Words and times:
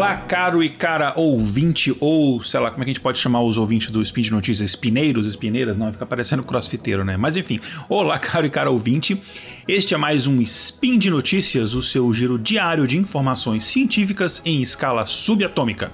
Olá, 0.00 0.16
caro 0.16 0.62
e 0.62 0.70
cara 0.70 1.12
ouvinte, 1.14 1.94
ou 2.00 2.42
sei 2.42 2.58
lá, 2.58 2.70
como 2.70 2.82
é 2.82 2.84
que 2.86 2.90
a 2.90 2.94
gente 2.94 3.02
pode 3.02 3.18
chamar 3.18 3.42
os 3.42 3.58
ouvintes 3.58 3.90
do 3.90 4.00
Spin 4.00 4.22
de 4.22 4.30
Notícias? 4.30 4.70
Espineiros, 4.70 5.26
espineiras? 5.26 5.76
Não, 5.76 5.92
fica 5.92 6.06
parecendo 6.06 6.42
crossfiteiro, 6.42 7.04
né? 7.04 7.18
Mas 7.18 7.36
enfim, 7.36 7.60
olá, 7.86 8.16
caro 8.18 8.46
e 8.46 8.50
cara 8.50 8.70
ouvinte. 8.70 9.20
Este 9.68 9.92
é 9.92 9.98
mais 9.98 10.26
um 10.26 10.40
Spin 10.40 10.98
de 10.98 11.10
Notícias, 11.10 11.74
o 11.74 11.82
seu 11.82 12.14
giro 12.14 12.38
diário 12.38 12.86
de 12.86 12.96
informações 12.96 13.66
científicas 13.66 14.40
em 14.42 14.62
escala 14.62 15.04
subatômica. 15.04 15.92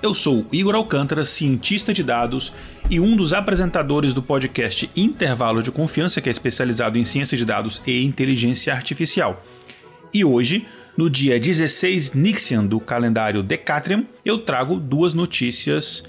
Eu 0.00 0.14
sou 0.14 0.46
Igor 0.50 0.74
Alcântara, 0.74 1.22
cientista 1.26 1.92
de 1.92 2.02
dados 2.02 2.54
e 2.88 2.98
um 2.98 3.14
dos 3.14 3.34
apresentadores 3.34 4.14
do 4.14 4.22
podcast 4.22 4.88
Intervalo 4.96 5.62
de 5.62 5.70
Confiança, 5.70 6.22
que 6.22 6.30
é 6.30 6.32
especializado 6.32 6.96
em 6.96 7.04
ciência 7.04 7.36
de 7.36 7.44
dados 7.44 7.82
e 7.86 8.02
inteligência 8.02 8.72
artificial. 8.72 9.44
E 10.14 10.24
hoje 10.24 10.66
no 10.96 11.10
dia 11.10 11.38
16 11.38 12.12
Nixian 12.14 12.64
do 12.64 12.80
calendário 12.80 13.42
Decatrium, 13.42 14.06
eu 14.24 14.38
trago 14.38 14.76
duas 14.76 15.12
notícias 15.12 16.02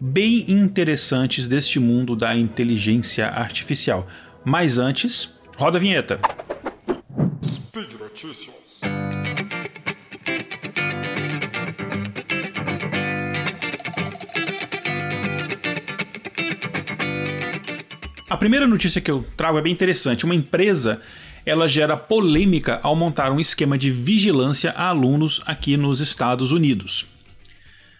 bem 0.00 0.46
interessantes 0.48 1.46
deste 1.46 1.78
mundo 1.78 2.16
da 2.16 2.34
inteligência 2.34 3.26
artificial. 3.26 4.08
Mas 4.42 4.78
antes, 4.78 5.38
roda 5.56 5.76
a 5.76 5.80
vinheta. 5.80 6.18
Speed 7.44 7.92
Notícias. 8.00 8.54
A 18.30 18.36
primeira 18.38 18.66
notícia 18.66 19.02
que 19.02 19.10
eu 19.10 19.22
trago 19.36 19.58
é 19.58 19.62
bem 19.62 19.72
interessante. 19.72 20.24
Uma 20.24 20.34
empresa 20.34 21.02
ela 21.44 21.68
gera 21.68 21.96
polêmica 21.96 22.80
ao 22.82 22.94
montar 22.94 23.32
um 23.32 23.40
esquema 23.40 23.76
de 23.76 23.90
vigilância 23.90 24.70
a 24.72 24.88
alunos 24.88 25.40
aqui 25.46 25.76
nos 25.76 26.00
Estados 26.00 26.52
Unidos. 26.52 27.06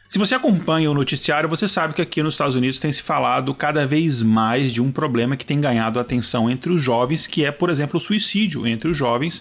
Se 0.09 0.19
você 0.19 0.35
acompanha 0.35 0.91
o 0.91 0.95
noticiário, 0.95 1.49
você 1.49 1.69
sabe 1.69 1.95
que 1.95 2.03
aqui 2.03 2.21
nos 2.21 2.35
Estados 2.35 2.57
Unidos 2.57 2.81
tem 2.81 2.91
se 2.91 3.01
falado 3.01 3.55
cada 3.55 3.87
vez 3.87 4.23
mais 4.23 4.73
de 4.73 4.83
um 4.83 4.91
problema 4.91 5.37
que 5.37 5.47
tem 5.47 5.61
ganhado 5.61 6.01
atenção 6.01 6.51
entre 6.51 6.73
os 6.73 6.83
jovens, 6.83 7.29
que 7.29 7.45
é, 7.45 7.53
por 7.53 7.71
exemplo, 7.71 7.97
o 7.97 8.01
suicídio 8.01 8.67
entre 8.67 8.91
os 8.91 8.97
jovens, 8.97 9.41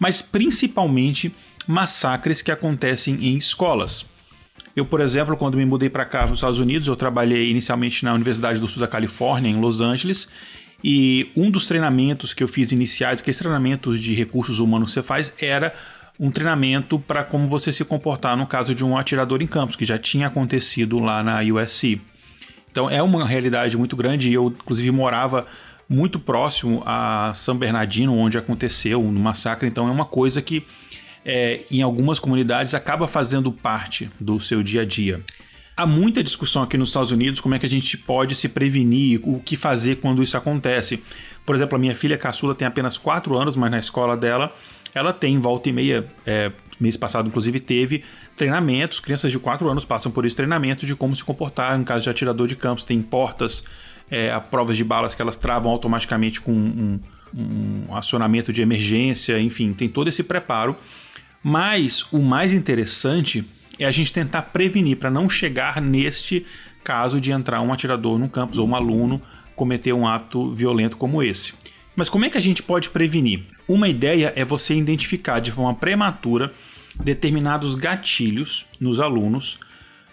mas 0.00 0.22
principalmente 0.22 1.30
massacres 1.66 2.40
que 2.40 2.50
acontecem 2.50 3.16
em 3.16 3.36
escolas. 3.36 4.06
Eu, 4.74 4.86
por 4.86 5.00
exemplo, 5.00 5.36
quando 5.36 5.58
me 5.58 5.66
mudei 5.66 5.90
para 5.90 6.06
cá 6.06 6.22
nos 6.22 6.38
Estados 6.38 6.58
Unidos, 6.58 6.88
eu 6.88 6.96
trabalhei 6.96 7.50
inicialmente 7.50 8.02
na 8.02 8.14
Universidade 8.14 8.60
do 8.60 8.66
Sul 8.66 8.80
da 8.80 8.88
Califórnia, 8.88 9.50
em 9.50 9.60
Los 9.60 9.82
Angeles, 9.82 10.26
e 10.82 11.30
um 11.36 11.50
dos 11.50 11.66
treinamentos 11.66 12.32
que 12.32 12.42
eu 12.42 12.48
fiz 12.48 12.70
iniciais, 12.70 13.20
que 13.20 13.30
é 13.30 13.34
treinamentos 13.34 14.00
de 14.00 14.14
recursos 14.14 14.60
humanos 14.60 14.90
que 14.90 14.94
você 14.94 15.02
faz, 15.02 15.32
era 15.40 15.74
um 16.18 16.30
treinamento 16.30 16.98
para 16.98 17.24
como 17.24 17.46
você 17.46 17.72
se 17.72 17.84
comportar 17.84 18.36
no 18.36 18.46
caso 18.46 18.74
de 18.74 18.84
um 18.84 18.96
atirador 18.96 19.42
em 19.42 19.46
campos, 19.46 19.76
que 19.76 19.84
já 19.84 19.98
tinha 19.98 20.26
acontecido 20.26 20.98
lá 20.98 21.22
na 21.22 21.40
USC. 21.40 22.00
Então 22.70 22.88
é 22.88 23.02
uma 23.02 23.26
realidade 23.26 23.76
muito 23.76 23.96
grande 23.96 24.30
e 24.30 24.34
eu, 24.34 24.46
inclusive, 24.46 24.90
morava 24.90 25.46
muito 25.88 26.18
próximo 26.18 26.82
a 26.84 27.32
São 27.34 27.56
Bernardino, 27.56 28.14
onde 28.14 28.36
aconteceu 28.36 29.02
um 29.02 29.10
massacre, 29.12 29.66
então 29.66 29.88
é 29.88 29.90
uma 29.90 30.04
coisa 30.04 30.42
que 30.42 30.64
é, 31.24 31.62
em 31.70 31.82
algumas 31.82 32.20
comunidades 32.20 32.74
acaba 32.74 33.06
fazendo 33.06 33.50
parte 33.50 34.10
do 34.20 34.38
seu 34.38 34.62
dia 34.62 34.82
a 34.82 34.84
dia 34.84 35.22
há 35.78 35.86
muita 35.86 36.24
discussão 36.24 36.60
aqui 36.64 36.76
nos 36.76 36.88
Estados 36.88 37.12
Unidos 37.12 37.40
como 37.40 37.54
é 37.54 37.58
que 37.58 37.64
a 37.64 37.68
gente 37.68 37.96
pode 37.96 38.34
se 38.34 38.48
prevenir, 38.48 39.20
o 39.22 39.38
que 39.38 39.56
fazer 39.56 39.96
quando 39.96 40.20
isso 40.20 40.36
acontece. 40.36 41.00
Por 41.46 41.54
exemplo, 41.54 41.76
a 41.76 41.78
minha 41.78 41.94
filha 41.94 42.18
caçula 42.18 42.52
tem 42.52 42.66
apenas 42.66 42.98
4 42.98 43.38
anos, 43.38 43.56
mas 43.56 43.70
na 43.70 43.78
escola 43.78 44.16
dela 44.16 44.52
ela 44.92 45.12
tem 45.12 45.38
volta 45.38 45.68
e 45.68 45.72
meia. 45.72 46.04
É, 46.26 46.50
mês 46.80 46.96
passado, 46.96 47.28
inclusive, 47.28 47.60
teve 47.60 48.02
treinamentos. 48.36 48.98
Crianças 48.98 49.30
de 49.30 49.38
4 49.38 49.68
anos 49.68 49.84
passam 49.84 50.10
por 50.10 50.26
esse 50.26 50.34
treinamento 50.34 50.84
de 50.84 50.96
como 50.96 51.14
se 51.14 51.22
comportar 51.22 51.78
em 51.78 51.84
caso 51.84 52.02
de 52.02 52.10
atirador 52.10 52.48
de 52.48 52.56
campos. 52.56 52.82
Tem 52.82 53.00
portas, 53.00 53.62
é, 54.10 54.36
provas 54.50 54.76
de 54.76 54.82
balas 54.82 55.14
que 55.14 55.22
elas 55.22 55.36
travam 55.36 55.70
automaticamente 55.70 56.40
com 56.40 56.52
um, 56.52 57.00
um 57.32 57.94
acionamento 57.94 58.52
de 58.52 58.62
emergência, 58.62 59.40
enfim, 59.40 59.72
tem 59.72 59.88
todo 59.88 60.08
esse 60.08 60.24
preparo. 60.24 60.76
Mas 61.40 62.04
o 62.10 62.18
mais 62.18 62.52
interessante 62.52 63.46
é 63.78 63.84
a 63.84 63.90
gente 63.90 64.12
tentar 64.12 64.42
prevenir 64.42 64.96
para 64.96 65.10
não 65.10 65.28
chegar 65.28 65.80
neste 65.80 66.44
caso 66.82 67.20
de 67.20 67.30
entrar 67.32 67.60
um 67.60 67.72
atirador 67.72 68.18
no 68.18 68.28
campus 68.28 68.58
ou 68.58 68.66
um 68.66 68.74
aluno 68.74 69.20
cometer 69.54 69.92
um 69.92 70.06
ato 70.06 70.52
violento 70.52 70.96
como 70.96 71.22
esse. 71.22 71.52
Mas 71.94 72.08
como 72.08 72.24
é 72.24 72.30
que 72.30 72.38
a 72.38 72.40
gente 72.40 72.62
pode 72.62 72.90
prevenir? 72.90 73.42
Uma 73.66 73.88
ideia 73.88 74.32
é 74.36 74.44
você 74.44 74.74
identificar 74.74 75.40
de 75.40 75.50
forma 75.50 75.74
prematura 75.74 76.52
determinados 77.02 77.74
gatilhos 77.74 78.66
nos 78.80 79.00
alunos 79.00 79.58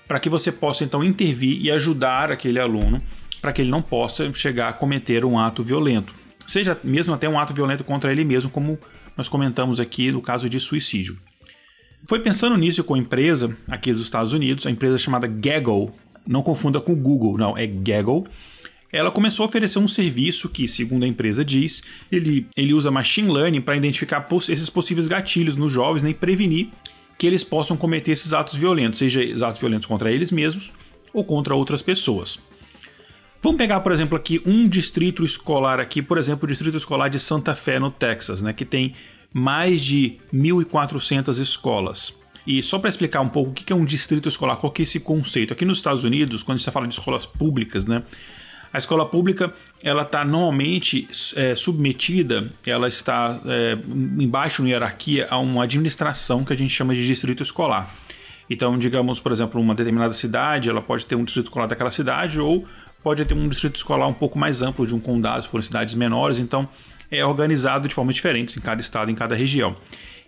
para 0.08 0.20
que 0.20 0.30
você 0.30 0.52
possa 0.52 0.84
então 0.84 1.04
intervir 1.04 1.60
e 1.62 1.72
ajudar 1.72 2.32
aquele 2.32 2.60
aluno 2.60 3.02
para 3.42 3.54
que 3.54 3.62
ele 3.62 3.70
não 3.70 3.82
possa 3.82 4.32
chegar 4.34 4.70
a 4.70 4.74
cometer 4.74 5.24
um 5.24 5.38
ato 5.38 5.64
violento. 5.64 6.14
Seja 6.48 6.78
mesmo 6.84 7.14
até 7.14 7.30
um 7.30 7.40
ato 7.40 7.54
violento 7.54 7.84
contra 7.84 8.12
ele 8.12 8.24
mesmo, 8.24 8.50
como 8.50 8.80
nós 9.16 9.30
comentamos 9.30 9.80
aqui 9.80 10.12
no 10.12 10.22
caso 10.22 10.50
de 10.50 10.60
suicídio. 10.60 11.18
Foi 12.08 12.20
pensando 12.20 12.56
nisso 12.56 12.84
com 12.84 12.94
a 12.94 12.98
empresa 12.98 13.56
aqui 13.68 13.92
dos 13.92 14.02
Estados 14.02 14.32
Unidos, 14.32 14.66
a 14.68 14.72
empresa 14.72 14.98
chamada 14.98 15.26
Gaggle, 15.26 15.92
não 16.26 16.44
confunda 16.44 16.80
com 16.80 16.96
Google, 16.96 17.38
não, 17.38 17.58
é 17.58 17.66
Gaggle. 17.66 18.26
Ela 18.92 19.10
começou 19.12 19.44
a 19.44 19.48
oferecer 19.48 19.80
um 19.80 19.88
serviço 19.88 20.48
que, 20.48 20.68
segundo 20.68 21.04
a 21.04 21.08
empresa 21.08 21.44
diz, 21.44 21.84
ele, 22.12 22.48
ele 22.56 22.74
usa 22.74 22.92
machine 22.92 23.32
learning 23.32 23.62
para 23.62 23.76
identificar 23.76 24.22
poss 24.22 24.50
esses 24.50 24.70
possíveis 24.70 25.08
gatilhos 25.08 25.56
nos 25.56 25.74
jovens 25.74 26.04
né, 26.04 26.12
e 26.12 26.14
prevenir 26.14 26.70
que 27.18 27.26
eles 27.26 27.44
possam 27.44 27.76
cometer 27.76 28.12
esses 28.12 28.34
atos 28.34 28.56
violentos, 28.56 29.00
seja 29.00 29.22
atos 29.46 29.60
violentos 29.60 29.88
contra 29.88 30.12
eles 30.12 30.32
mesmos 30.32 30.72
ou 31.12 31.24
contra 31.24 31.56
outras 31.56 31.82
pessoas. 31.82 32.40
Vamos 33.42 33.58
pegar, 33.58 33.80
por 33.80 33.92
exemplo, 33.92 34.18
aqui 34.18 34.42
um 34.46 34.68
distrito 34.68 35.24
escolar 35.24 35.80
aqui, 35.80 36.02
por 36.02 36.18
exemplo, 36.18 36.46
o 36.46 36.48
distrito 36.48 36.78
escolar 36.78 37.10
de 37.10 37.20
Santa 37.20 37.54
Fé, 37.56 37.80
no 37.80 37.92
Texas, 37.92 38.42
né, 38.42 38.54
que 38.54 38.66
tem 38.66 38.94
mais 39.38 39.84
de 39.84 40.16
1.400 40.34 41.42
escolas. 41.42 42.14
E 42.48 42.64
só 42.64 42.80
para 42.80 42.90
explicar 42.90 43.20
um 43.20 43.28
pouco 43.28 43.52
o 43.52 43.54
que 43.54 43.74
é 43.74 43.76
um 43.76 43.84
distrito 43.84 44.30
escolar, 44.30 44.56
qual 44.56 44.72
que 44.72 44.82
é 44.82 44.84
esse 44.84 44.98
conceito? 44.98 45.52
Aqui 45.52 45.66
nos 45.66 45.80
Estados 45.80 46.06
Unidos, 46.06 46.42
quando 46.42 46.58
gente 46.58 46.72
fala 46.72 46.88
de 46.88 46.94
escolas 46.94 47.26
públicas, 47.26 47.86
né? 47.86 48.02
A 48.72 48.78
escola 48.78 49.06
pública 49.06 49.54
ela 49.84 50.04
está 50.04 50.24
normalmente 50.24 51.06
é, 51.36 51.54
submetida, 51.54 52.50
ela 52.66 52.88
está 52.88 53.42
é, 53.46 53.78
embaixo 54.18 54.64
na 54.64 54.70
hierarquia 54.70 55.28
a 55.30 55.38
uma 55.38 55.66
administração 55.66 56.46
que 56.46 56.54
a 56.54 56.56
gente 56.56 56.74
chama 56.74 56.96
de 56.96 57.06
distrito 57.06 57.44
escolar. 57.44 57.94
Então, 58.50 58.78
digamos, 58.78 59.20
por 59.20 59.34
exemplo, 59.34 59.60
uma 59.60 59.76
determinada 59.76 60.14
cidade, 60.14 60.70
ela 60.70 60.82
pode 60.82 61.06
ter 61.06 61.16
um 61.16 61.26
distrito 61.26 61.48
escolar 61.48 61.68
daquela 61.68 61.92
cidade 61.92 62.40
ou 62.40 62.66
pode 63.04 63.26
ter 63.26 63.34
um 63.34 63.50
distrito 63.50 63.76
escolar 63.76 64.08
um 64.08 64.14
pouco 64.14 64.40
mais 64.40 64.62
amplo 64.62 64.88
de 64.88 64.96
um 64.96 65.00
condado, 65.00 65.44
se 65.44 65.50
forem 65.50 65.66
cidades 65.66 65.94
menores. 65.94 66.40
Então, 66.40 66.70
é 67.12 67.26
organizado 67.26 67.88
de 67.88 67.94
formas 67.94 68.16
diferentes 68.16 68.58
em 68.58 68.62
cada 68.62 68.82
estado, 68.82 69.12
em 69.12 69.16
cada 69.16 69.36
região. 69.36 69.76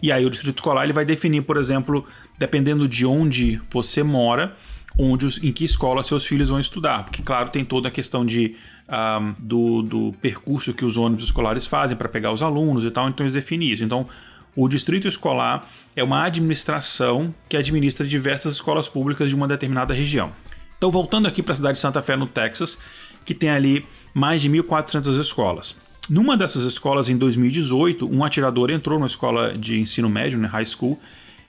E 0.02 0.12
aí 0.12 0.26
o 0.26 0.30
distrito 0.30 0.58
escolar 0.58 0.84
ele 0.84 0.94
vai 0.94 1.06
definir, 1.06 1.42
por 1.42 1.58
exemplo, 1.58 2.06
dependendo 2.38 2.88
de 2.88 3.06
onde 3.06 3.60
você 3.70 4.04
mora, 4.04 4.56
onde 4.98 5.28
em 5.48 5.52
que 5.52 5.64
escola 5.64 6.04
seus 6.04 6.26
filhos 6.26 6.50
vão 6.50 6.60
estudar. 6.60 7.04
Porque, 7.04 7.22
claro, 7.22 7.50
tem 7.50 7.64
toda 7.66 7.88
a 7.88 7.92
questão 7.92 8.26
de, 8.26 8.56
um, 8.90 9.36
do, 9.38 9.82
do 9.82 10.16
percurso 10.22 10.74
que 10.74 10.86
os 10.86 10.98
ônibus 10.98 11.26
escolares 11.26 11.68
fazem 11.68 11.98
para 11.98 12.10
pegar 12.10 12.32
os 12.32 12.42
alunos 12.42 12.86
e 12.86 12.92
tal, 12.92 13.08
então 13.10 13.26
eles 13.26 13.34
definem 13.34 13.72
isso. 13.72 13.84
Então, 13.84 14.08
o 14.56 14.68
distrito 14.68 15.08
escolar 15.08 15.68
é 15.96 16.04
uma 16.04 16.24
administração 16.24 17.34
que 17.48 17.56
administra 17.56 18.06
diversas 18.06 18.54
escolas 18.54 18.88
públicas 18.88 19.30
de 19.30 19.36
uma 19.36 19.48
determinada 19.48 19.94
região. 19.94 20.32
Então, 20.78 20.92
voltando 20.92 21.28
aqui 21.28 21.42
para 21.42 21.54
a 21.54 21.56
cidade 21.56 21.74
de 21.76 21.80
Santa 21.80 22.02
Fé, 22.02 22.16
no 22.16 22.28
Texas, 22.28 22.78
que 23.26 23.34
tem 23.34 23.50
ali 23.50 23.86
mais 24.14 24.42
de 24.42 24.50
1.400 24.50 25.20
escolas. 25.20 25.76
Numa 26.10 26.38
dessas 26.38 26.64
escolas, 26.64 27.10
em 27.10 27.18
2018, 27.18 28.10
um 28.10 28.24
atirador 28.24 28.70
entrou 28.70 28.98
na 28.98 29.06
escola 29.06 29.58
de 29.58 29.80
ensino 29.80 30.10
médio, 30.10 30.40
né, 30.40 30.48
high 30.48 30.66
school. 30.66 30.98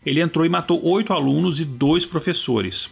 Ele 0.05 0.21
entrou 0.21 0.45
e 0.45 0.49
matou 0.49 0.85
oito 0.85 1.13
alunos 1.13 1.61
e 1.61 1.65
dois 1.65 2.05
professores. 2.05 2.91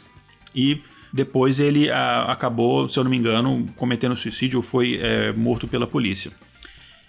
E 0.54 0.80
depois 1.12 1.58
ele 1.58 1.90
a, 1.90 1.98
ah, 1.98 2.32
acabou, 2.32 2.88
se 2.88 2.98
eu 2.98 3.02
não 3.02 3.10
me 3.10 3.16
engano, 3.16 3.68
cometendo 3.76 4.14
suicídio 4.14 4.58
ou 4.58 4.62
foi 4.62 4.98
é, 5.02 5.32
morto 5.32 5.66
pela 5.66 5.86
polícia. 5.86 6.30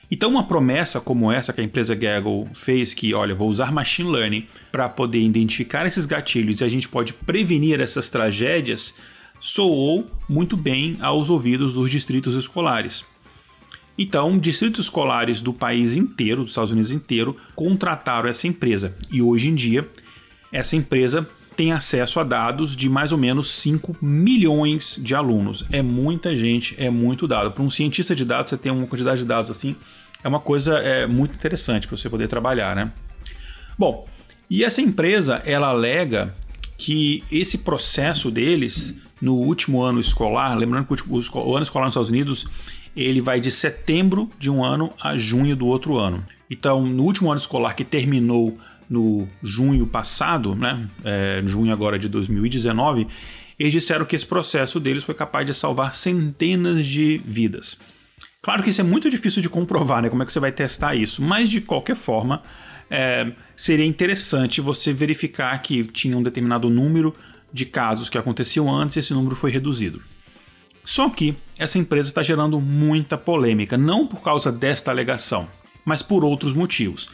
Então, 0.09 0.30
uma 0.30 0.48
promessa 0.48 1.01
como 1.01 1.31
essa 1.31 1.51
que 1.51 1.59
a 1.59 1.63
empresa 1.63 1.94
Gaggle 1.94 2.48
fez, 2.56 2.94
que, 2.94 3.13
olha, 3.13 3.36
vou 3.36 3.50
usar 3.50 3.71
machine 3.71 4.09
learning 4.09 4.48
para 4.71 4.88
poder 4.88 5.19
identificar 5.19 5.86
esses 5.86 6.06
gatilhos 6.06 6.62
e 6.62 6.63
a 6.63 6.69
gente 6.69 6.88
pode 6.88 7.13
prevenir 7.13 7.81
essas 7.81 8.09
tragédias, 8.09 8.95
soou 9.39 10.09
muito 10.30 10.56
bem 10.56 10.98
aos 11.01 11.30
ouvidos 11.30 11.74
dos 11.74 11.92
distritos 11.92 12.36
escolares. 12.36 13.06
Então, 13.97 14.38
distritos 14.38 14.85
escolares 14.85 15.41
do 15.41 15.51
país 15.51 15.95
inteiro, 15.95 16.44
dos 16.44 16.51
Estados 16.51 16.71
Unidos 16.71 16.91
inteiro, 16.91 17.35
contrataram 17.55 18.29
essa 18.29 18.47
empresa. 18.47 18.95
E 19.11 19.21
hoje 19.21 19.49
em 19.49 19.55
dia, 19.55 19.89
essa 20.51 20.75
empresa 20.75 21.27
tem 21.55 21.71
acesso 21.71 22.19
a 22.19 22.23
dados 22.23 22.75
de 22.75 22.88
mais 22.88 23.11
ou 23.11 23.17
menos 23.17 23.49
5 23.51 23.97
milhões 23.99 24.99
de 25.01 25.15
alunos. 25.15 25.65
É 25.71 25.81
muita 25.81 26.38
gente, 26.38 26.75
é 26.77 26.91
muito 26.91 27.27
dado. 27.27 27.51
Para 27.51 27.63
um 27.63 27.69
cientista 27.69 28.15
de 28.15 28.23
dados, 28.23 28.51
você 28.51 28.57
ter 28.57 28.69
uma 28.69 28.85
quantidade 28.85 29.21
de 29.21 29.25
dados 29.25 29.49
assim, 29.49 29.75
é 30.23 30.27
uma 30.27 30.39
coisa 30.39 30.77
é, 30.77 31.07
muito 31.07 31.33
interessante 31.33 31.88
para 31.88 31.97
você 31.97 32.07
poder 32.07 32.27
trabalhar, 32.27 32.75
né? 32.75 32.91
Bom, 33.77 34.07
e 34.49 34.63
essa 34.63 34.81
empresa, 34.81 35.41
ela 35.45 35.69
alega 35.69 36.35
que 36.77 37.23
esse 37.31 37.57
processo 37.57 38.29
deles 38.29 38.95
no 39.19 39.33
último 39.33 39.81
ano 39.81 39.99
escolar, 39.99 40.55
lembrando 40.55 40.85
que 40.85 40.94
o, 40.94 41.39
o 41.39 41.55
ano 41.55 41.63
escolar 41.63 41.85
nos 41.85 41.94
Estados 41.94 42.09
Unidos 42.09 42.45
ele 43.03 43.21
vai 43.21 43.39
de 43.39 43.51
setembro 43.51 44.29
de 44.39 44.49
um 44.49 44.63
ano 44.63 44.91
a 44.99 45.17
junho 45.17 45.55
do 45.55 45.67
outro 45.67 45.97
ano. 45.97 46.25
Então, 46.49 46.83
no 46.85 47.03
último 47.03 47.29
ano 47.29 47.39
escolar 47.39 47.75
que 47.75 47.83
terminou 47.83 48.57
no 48.89 49.27
junho 49.44 49.85
passado, 49.85 50.55
né, 50.55 50.89
é, 51.03 51.44
junho 51.45 51.71
agora 51.71 51.99
de 51.99 52.09
2019, 52.09 53.07
eles 53.59 53.73
disseram 53.73 54.05
que 54.05 54.15
esse 54.15 54.25
processo 54.25 54.79
deles 54.79 55.03
foi 55.03 55.13
capaz 55.13 55.45
de 55.45 55.53
salvar 55.53 55.94
centenas 55.94 56.85
de 56.85 57.21
vidas. 57.23 57.77
Claro 58.41 58.63
que 58.63 58.69
isso 58.69 58.81
é 58.81 58.83
muito 58.83 59.09
difícil 59.09 59.41
de 59.41 59.49
comprovar, 59.49 60.01
né? 60.01 60.09
Como 60.09 60.23
é 60.23 60.25
que 60.25 60.31
você 60.31 60.39
vai 60.39 60.51
testar 60.51 60.95
isso? 60.95 61.21
Mas 61.21 61.49
de 61.49 61.59
qualquer 61.59 61.95
forma, 61.95 62.41
é, 62.89 63.31
seria 63.55 63.85
interessante 63.85 64.61
você 64.61 64.94
verificar 64.94 65.57
que 65.61 65.83
tinha 65.83 66.17
um 66.17 66.23
determinado 66.23 66.69
número 66.69 67.13
de 67.51 67.65
casos 67.65 68.09
que 68.09 68.17
aconteciam 68.17 68.73
antes 68.73 68.95
e 68.95 68.99
esse 68.99 69.13
número 69.13 69.35
foi 69.35 69.51
reduzido. 69.51 70.01
Só 70.88 71.10
que 71.10 71.36
essa 71.60 71.78
empresa 71.78 72.07
está 72.07 72.24
gerando 72.24 72.62
muita 72.62 73.18
polêmica, 73.18 73.78
não 73.78 74.07
por 74.07 74.22
causa 74.22 74.54
desta 74.54 74.89
alegação, 74.89 75.45
mas 75.84 76.01
por 76.01 76.24
outros 76.24 76.54
motivos. 76.54 77.10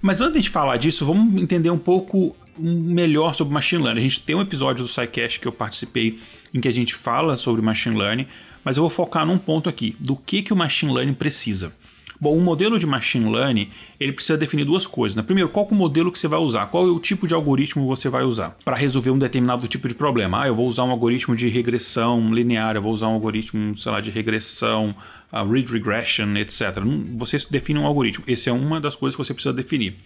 Mas 0.00 0.20
antes 0.20 0.44
de 0.44 0.48
falar 0.48 0.76
disso, 0.76 1.04
vamos 1.04 1.42
entender 1.42 1.70
um 1.70 1.78
pouco 1.78 2.36
melhor 2.56 3.34
sobre 3.34 3.52
machine 3.52 3.82
learning. 3.82 3.98
A 3.98 4.02
gente 4.04 4.20
tem 4.20 4.36
um 4.36 4.40
episódio 4.40 4.84
do 4.84 4.88
SciCast 4.88 5.40
que 5.40 5.48
eu 5.48 5.50
participei 5.50 6.20
em 6.54 6.60
que 6.60 6.68
a 6.68 6.72
gente 6.72 6.94
fala 6.94 7.34
sobre 7.34 7.60
machine 7.60 7.98
learning, 7.98 8.28
mas 8.62 8.76
eu 8.76 8.84
vou 8.84 8.90
focar 8.90 9.26
num 9.26 9.38
ponto 9.38 9.68
aqui, 9.68 9.96
do 9.98 10.14
que, 10.14 10.40
que 10.40 10.52
o 10.52 10.56
machine 10.56 10.92
learning 10.92 11.14
precisa. 11.14 11.72
Bom, 12.18 12.36
um 12.36 12.40
modelo 12.40 12.78
de 12.78 12.86
machine 12.86 13.30
learning, 13.30 13.68
ele 14.00 14.12
precisa 14.12 14.38
definir 14.38 14.64
duas 14.64 14.86
coisas. 14.86 15.14
Né? 15.14 15.22
Primeiro, 15.22 15.50
qual 15.50 15.66
é 15.70 15.72
o 15.72 15.74
modelo 15.74 16.10
que 16.10 16.18
você 16.18 16.26
vai 16.26 16.40
usar? 16.40 16.66
Qual 16.66 16.86
é 16.86 16.90
o 16.90 16.98
tipo 16.98 17.26
de 17.26 17.34
algoritmo 17.34 17.86
você 17.86 18.08
vai 18.08 18.24
usar 18.24 18.56
para 18.64 18.74
resolver 18.76 19.10
um 19.10 19.18
determinado 19.18 19.68
tipo 19.68 19.86
de 19.86 19.94
problema? 19.94 20.42
Ah, 20.42 20.48
eu 20.48 20.54
vou 20.54 20.66
usar 20.66 20.84
um 20.84 20.90
algoritmo 20.90 21.36
de 21.36 21.48
regressão 21.48 22.32
linear, 22.32 22.76
eu 22.76 22.82
vou 22.82 22.92
usar 22.92 23.08
um 23.08 23.12
algoritmo, 23.12 23.76
sei 23.76 23.92
lá, 23.92 24.00
de 24.00 24.10
regressão, 24.10 24.94
uh, 25.32 25.50
read 25.50 25.70
regression, 25.70 26.34
etc. 26.36 26.78
Você 27.16 27.38
define 27.50 27.78
um 27.78 27.86
algoritmo. 27.86 28.24
Essa 28.26 28.50
é 28.50 28.52
uma 28.52 28.80
das 28.80 28.94
coisas 28.94 29.14
que 29.14 29.22
você 29.22 29.34
precisa 29.34 29.52
definir. 29.52 29.96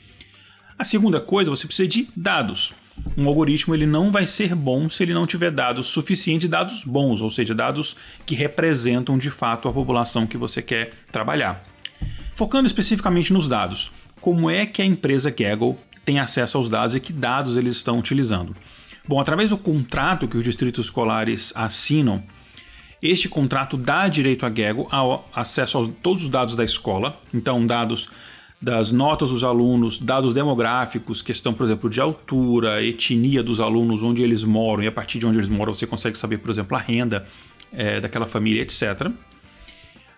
A 0.77 0.85
segunda 0.85 1.21
coisa, 1.21 1.51
você 1.51 1.67
precisa 1.67 1.89
de 1.89 2.09
dados. 2.17 2.73
Um 3.17 3.29
algoritmo 3.29 3.75
ele 3.75 3.87
não 3.87 4.11
vai 4.11 4.27
ser 4.27 4.55
bom 4.55 4.91
se 4.91 5.03
ele 5.03 5.15
não 5.15 5.27
tiver 5.27 5.51
dados 5.51 5.87
suficientes, 5.87 6.49
dados 6.49 6.85
bons, 6.85 7.21
ou 7.21 7.31
seja, 7.31 7.55
dados 7.55 7.97
que 8.27 8.35
representam 8.35 9.17
de 9.17 9.31
fato 9.31 9.69
a 9.69 9.73
população 9.73 10.27
que 10.27 10.37
você 10.37 10.61
quer 10.61 10.93
trabalhar. 11.13 11.70
Focando 12.35 12.67
especificamente 12.67 13.33
nos 13.33 13.49
dados, 13.49 13.91
como 14.21 14.51
é 14.51 14.67
que 14.67 14.83
a 14.83 14.85
empresa 14.85 15.31
Kaggle 15.31 15.77
tem 16.05 16.19
acesso 16.19 16.59
aos 16.59 16.69
dados 16.69 16.95
e 16.95 17.01
que 17.01 17.13
dados 17.13 17.57
eles 17.57 17.77
estão 17.77 17.99
utilizando? 17.99 18.55
Bom, 19.07 19.21
através 19.21 19.51
do 19.51 19.59
contrato 19.59 20.29
que 20.29 20.37
os 20.37 20.45
distritos 20.45 20.87
escolares 20.87 21.53
assinam, 21.55 22.23
este 23.03 23.29
contrato 23.29 23.77
dá 23.77 24.09
direito 24.09 24.45
a 24.45 24.51
Gaggle 24.51 24.87
ao 24.91 25.29
acesso 25.35 25.79
a 25.79 25.89
todos 26.03 26.25
os 26.25 26.29
dados 26.29 26.55
da 26.55 26.65
escola, 26.65 27.19
então 27.33 27.65
dados 27.67 28.09
das 28.61 28.93
notas 28.93 29.31
dos 29.31 29.43
alunos, 29.43 29.99
dados 29.99 30.35
demográficos, 30.35 31.23
questão, 31.23 31.55
por 31.55 31.65
exemplo, 31.65 31.89
de 31.89 31.99
altura, 31.99 32.85
etnia 32.85 33.43
dos 33.43 33.59
alunos, 33.59 34.03
onde 34.03 34.23
eles 34.23 34.45
moram, 34.45 34.85
e 34.85 34.87
a 34.87 34.93
partir 34.93 35.19
de 35.19 35.27
onde 35.27 35.39
eles 35.39 35.49
moram 35.49 35.73
você 35.73 35.87
consegue 35.87 36.19
saber, 36.19 36.39
por 36.39 36.51
exemplo, 36.51 36.77
a 36.77 36.81
renda 36.81 37.27
é, 37.73 38.01
daquela 38.01 38.27
família, 38.27 38.61
etc. 38.61 39.11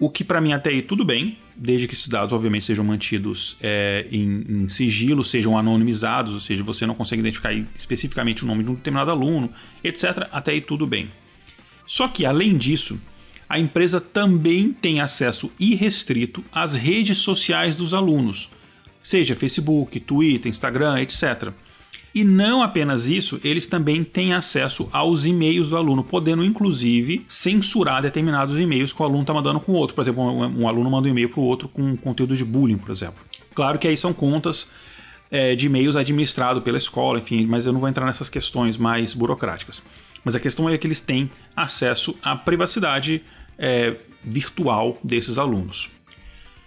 O 0.03 0.11
que 0.11 0.25
para 0.25 0.41
mim 0.41 0.53
até 0.53 0.71
aí 0.71 0.83
tudo 0.83 1.05
bem, 1.05 1.39
desde 1.55 1.87
que 1.87 1.95
esses 1.95 2.09
dados 2.09 2.33
obviamente 2.33 2.65
sejam 2.65 2.85
mantidos 2.85 3.57
é, 3.63 4.05
em, 4.11 4.45
em, 4.49 4.69
sigilo, 4.69 5.23
sejam 5.23 5.57
anonimizados, 5.57 6.35
ou 6.35 6.41
seja, 6.41 6.61
você 6.65 6.85
não 6.85 6.93
consegue 6.93 7.21
identificar 7.21 7.55
especificamente 7.73 8.43
o 8.43 8.47
nome 8.49 8.65
de 8.65 8.73
um 8.73 8.75
determinado 8.75 9.13
aluno, 9.13 9.49
etc. 9.85 10.27
Até 10.33 10.51
aí 10.51 10.61
tudo 10.61 10.89
bem. 10.89 11.09
Só 11.87 12.09
que 12.09 12.27
além 12.27 12.57
disso, 12.57 13.01
a 13.49 13.61
empresa 13.61 14.01
também 14.01 14.73
tem 14.73 15.01
acesso 15.01 15.53
irrestrito 15.57 16.45
às 16.51 16.75
redes 16.75 17.19
sociais 17.19 17.77
dos 17.77 17.95
alunos, 17.95 18.51
seja 19.05 19.37
Facebook, 19.37 20.01
Twitter, 20.01 20.51
Instagram, 20.51 21.01
etc. 21.01 21.53
E 22.15 22.25
não 22.25 22.63
apenas 22.63 23.09
isso, 23.09 23.41
eles 23.43 23.67
também 23.67 24.05
têm 24.05 24.35
acesso 24.35 24.87
aos 24.93 25.25
e-mails 25.25 25.71
do 25.71 25.77
aluno, 25.79 26.05
podendo 26.05 26.45
inclusive 26.45 27.25
censurar 27.27 28.03
determinados 28.03 28.59
e-mails 28.59 28.93
que 28.93 29.01
o 29.01 29.05
aluno 29.05 29.23
está 29.23 29.33
mandando 29.33 29.59
com 29.61 29.73
o 29.73 29.75
outro. 29.77 29.95
Por 29.95 30.03
exemplo, 30.03 30.23
um, 30.23 30.69
aluno 30.69 30.91
manda 30.91 31.09
um 31.09 31.11
e-mail 31.11 31.31
para 31.31 31.41
o 31.41 31.45
outro 31.45 31.69
com 31.69 31.97
conteúdo 31.97 32.37
de 32.37 32.45
bullying, 32.45 32.77
por 32.77 32.91
exemplo. 32.91 33.23
Claro 33.55 33.79
que 33.79 33.89
aí 33.89 33.97
são 33.97 34.13
contas 34.13 34.69
é, 35.31 35.55
de 35.55 35.67
e-mails 35.67 35.97
administrados 35.97 36.63
pela 36.63 36.77
escola, 36.77 37.19
enfim, 37.19 37.47
mas 37.47 37.65
eu 37.65 37.73
não 37.73 37.81
vou 37.81 37.89
entrar 37.89 38.05
nessas 38.05 38.29
questões 38.29 38.77
mais 38.77 39.15
burocráticas. 39.15 39.83
Mas 40.23 40.37
a 40.37 40.41
questão 40.41 40.69
é 40.69 40.77
que 40.77 40.87
eles 40.87 41.01
têm 41.01 41.31
acesso 41.57 42.15
à 42.23 42.37
privacidade 42.37 43.23
é, 43.59 43.97
virtual 44.23 44.99
desses 45.03 45.39
alunos. 45.39 45.91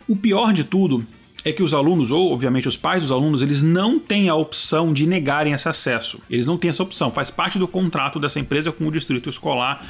O 0.07 0.15
pior 0.15 0.53
de 0.53 0.63
tudo 0.63 1.05
é 1.45 1.53
que 1.53 1.61
os 1.61 1.75
alunos, 1.75 2.11
ou 2.11 2.33
obviamente 2.33 2.67
os 2.67 2.75
pais 2.75 3.03
dos 3.03 3.11
alunos, 3.11 3.43
eles 3.43 3.61
não 3.61 3.99
têm 3.99 4.27
a 4.29 4.35
opção 4.35 4.91
de 4.91 5.05
negarem 5.05 5.53
esse 5.53 5.69
acesso. 5.69 6.19
Eles 6.27 6.47
não 6.47 6.57
têm 6.57 6.71
essa 6.71 6.81
opção. 6.81 7.11
Faz 7.11 7.29
parte 7.29 7.59
do 7.59 7.67
contrato 7.67 8.19
dessa 8.19 8.39
empresa 8.39 8.71
com 8.71 8.87
o 8.87 8.91
distrito 8.91 9.29
escolar 9.29 9.85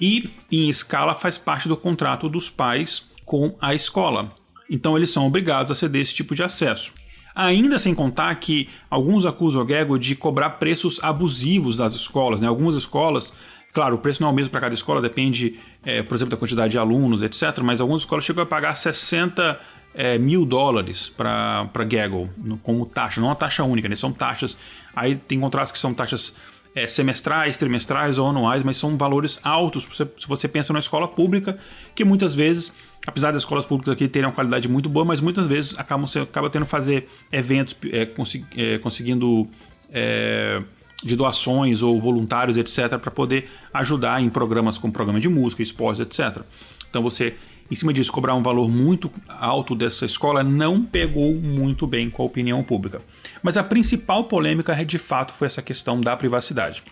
e, 0.00 0.28
em 0.50 0.68
escala, 0.68 1.14
faz 1.14 1.38
parte 1.38 1.68
do 1.68 1.76
contrato 1.76 2.28
dos 2.28 2.50
pais 2.50 3.08
com 3.24 3.54
a 3.60 3.76
escola. 3.76 4.32
Então, 4.68 4.96
eles 4.96 5.10
são 5.10 5.24
obrigados 5.24 5.70
a 5.70 5.74
ceder 5.76 6.02
esse 6.02 6.14
tipo 6.14 6.34
de 6.34 6.42
acesso. 6.42 6.92
Ainda 7.32 7.78
sem 7.78 7.94
contar 7.94 8.34
que 8.34 8.68
alguns 8.90 9.24
acusam 9.24 9.62
o 9.62 9.68
Gego 9.68 9.96
de 10.00 10.16
cobrar 10.16 10.50
preços 10.50 10.98
abusivos 11.00 11.76
das 11.76 11.94
escolas. 11.94 12.40
Né? 12.40 12.48
Algumas 12.48 12.74
escolas 12.74 13.32
Claro, 13.72 13.96
o 13.96 13.98
preço 13.98 14.22
não 14.22 14.30
é 14.30 14.32
o 14.32 14.34
mesmo 14.34 14.50
para 14.50 14.62
cada 14.62 14.74
escola, 14.74 15.00
depende, 15.00 15.58
é, 15.84 16.02
por 16.02 16.14
exemplo, 16.14 16.30
da 16.30 16.36
quantidade 16.36 16.72
de 16.72 16.78
alunos, 16.78 17.22
etc. 17.22 17.58
Mas 17.62 17.80
algumas 17.80 18.02
escolas 18.02 18.24
chegam 18.24 18.42
a 18.42 18.46
pagar 18.46 18.74
60 18.74 19.60
é, 19.94 20.18
mil 20.18 20.44
dólares 20.44 21.08
para 21.08 21.84
Gaggle 21.88 22.30
como 22.62 22.86
taxa, 22.86 23.20
não 23.20 23.28
uma 23.28 23.34
taxa 23.36 23.64
única, 23.64 23.88
né? 23.88 23.96
são 23.96 24.12
taxas. 24.12 24.56
Aí 24.94 25.16
tem 25.16 25.38
contratos 25.40 25.72
que 25.72 25.78
são 25.78 25.92
taxas 25.92 26.34
é, 26.74 26.86
semestrais, 26.86 27.56
trimestrais 27.56 28.18
ou 28.18 28.28
anuais, 28.28 28.62
mas 28.62 28.76
são 28.76 28.96
valores 28.96 29.40
altos 29.42 29.88
se 30.18 30.28
você 30.28 30.46
pensa 30.46 30.72
na 30.72 30.78
escola 30.78 31.08
pública, 31.08 31.58
que 31.94 32.04
muitas 32.04 32.34
vezes, 32.34 32.72
apesar 33.06 33.32
das 33.32 33.42
escolas 33.42 33.64
públicas 33.64 33.92
aqui 33.92 34.08
terem 34.08 34.28
uma 34.28 34.34
qualidade 34.34 34.68
muito 34.68 34.88
boa, 34.88 35.04
mas 35.04 35.20
muitas 35.20 35.46
vezes 35.46 35.76
acabam, 35.78 36.06
você 36.06 36.20
acaba 36.20 36.48
tendo 36.48 36.64
que 36.64 36.70
fazer 36.70 37.08
eventos, 37.32 37.76
é, 37.90 38.06
consegui, 38.06 38.46
é, 38.56 38.78
conseguindo 38.78 39.48
é, 39.90 40.62
de 41.02 41.16
doações 41.16 41.82
ou 41.82 41.98
voluntários, 42.00 42.56
etc., 42.56 42.98
para 42.98 43.10
poder 43.10 43.50
ajudar 43.72 44.22
em 44.22 44.28
programas 44.28 44.78
como 44.78 44.92
programa 44.92 45.20
de 45.20 45.28
música, 45.28 45.62
esportes, 45.62 46.00
etc. 46.00 46.42
Então 46.90 47.02
você 47.02 47.34
em 47.70 47.76
cima 47.76 47.92
disso, 47.92 48.10
cobrar 48.10 48.34
um 48.34 48.42
valor 48.42 48.68
muito 48.68 49.10
alto 49.28 49.74
dessa 49.74 50.06
escola 50.06 50.42
não 50.42 50.82
pegou 50.82 51.34
muito 51.34 51.86
bem 51.86 52.08
com 52.08 52.22
a 52.22 52.26
opinião 52.26 52.62
pública. 52.62 53.02
Mas 53.42 53.56
a 53.56 53.62
principal 53.62 54.24
polêmica, 54.24 54.74
de 54.84 54.98
fato, 54.98 55.34
foi 55.34 55.46
essa 55.46 55.60
questão 55.60 56.00
da 56.00 56.16
privacidade. 56.16 56.82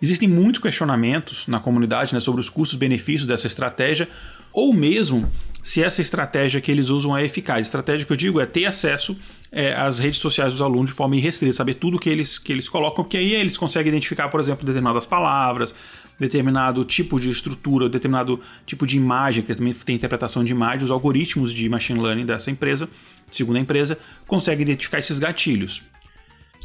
Existem 0.00 0.28
muitos 0.28 0.60
questionamentos 0.60 1.46
na 1.46 1.58
comunidade 1.58 2.12
né, 2.12 2.20
sobre 2.20 2.40
os 2.40 2.50
custos-benefícios 2.50 3.26
dessa 3.26 3.46
estratégia, 3.46 4.08
ou 4.52 4.74
mesmo 4.74 5.26
se 5.62 5.82
essa 5.82 6.02
estratégia 6.02 6.60
que 6.60 6.70
eles 6.70 6.90
usam 6.90 7.16
é 7.16 7.24
eficaz. 7.24 7.66
Estratégia 7.66 8.06
que 8.06 8.12
eu 8.12 8.16
digo 8.16 8.40
é 8.40 8.46
ter 8.46 8.66
acesso 8.66 9.16
é, 9.50 9.74
às 9.74 9.98
redes 9.98 10.20
sociais 10.20 10.52
dos 10.52 10.62
alunos 10.62 10.90
de 10.90 10.96
forma 10.96 11.16
irrestrita, 11.16 11.54
saber 11.54 11.74
tudo 11.74 11.98
que 11.98 12.08
eles, 12.08 12.38
que 12.38 12.52
eles 12.52 12.68
colocam, 12.68 13.02
porque 13.02 13.16
aí 13.16 13.34
eles 13.34 13.56
conseguem 13.56 13.88
identificar, 13.88 14.28
por 14.28 14.38
exemplo, 14.38 14.66
determinadas 14.66 15.06
palavras, 15.06 15.74
determinado 16.18 16.84
tipo 16.84 17.20
de 17.20 17.30
estrutura, 17.30 17.88
determinado 17.88 18.40
tipo 18.64 18.86
de 18.86 18.96
imagem, 18.96 19.42
que 19.42 19.54
também 19.54 19.72
tem 19.72 19.96
interpretação 19.96 20.42
de 20.42 20.52
imagem, 20.52 20.84
os 20.84 20.90
algoritmos 20.90 21.52
de 21.52 21.68
machine 21.68 22.00
learning 22.00 22.26
dessa 22.26 22.50
empresa, 22.50 22.88
segundo 23.30 23.56
a 23.56 23.60
empresa, 23.60 23.98
conseguem 24.26 24.62
identificar 24.62 24.98
esses 24.98 25.18
gatilhos. 25.18 25.82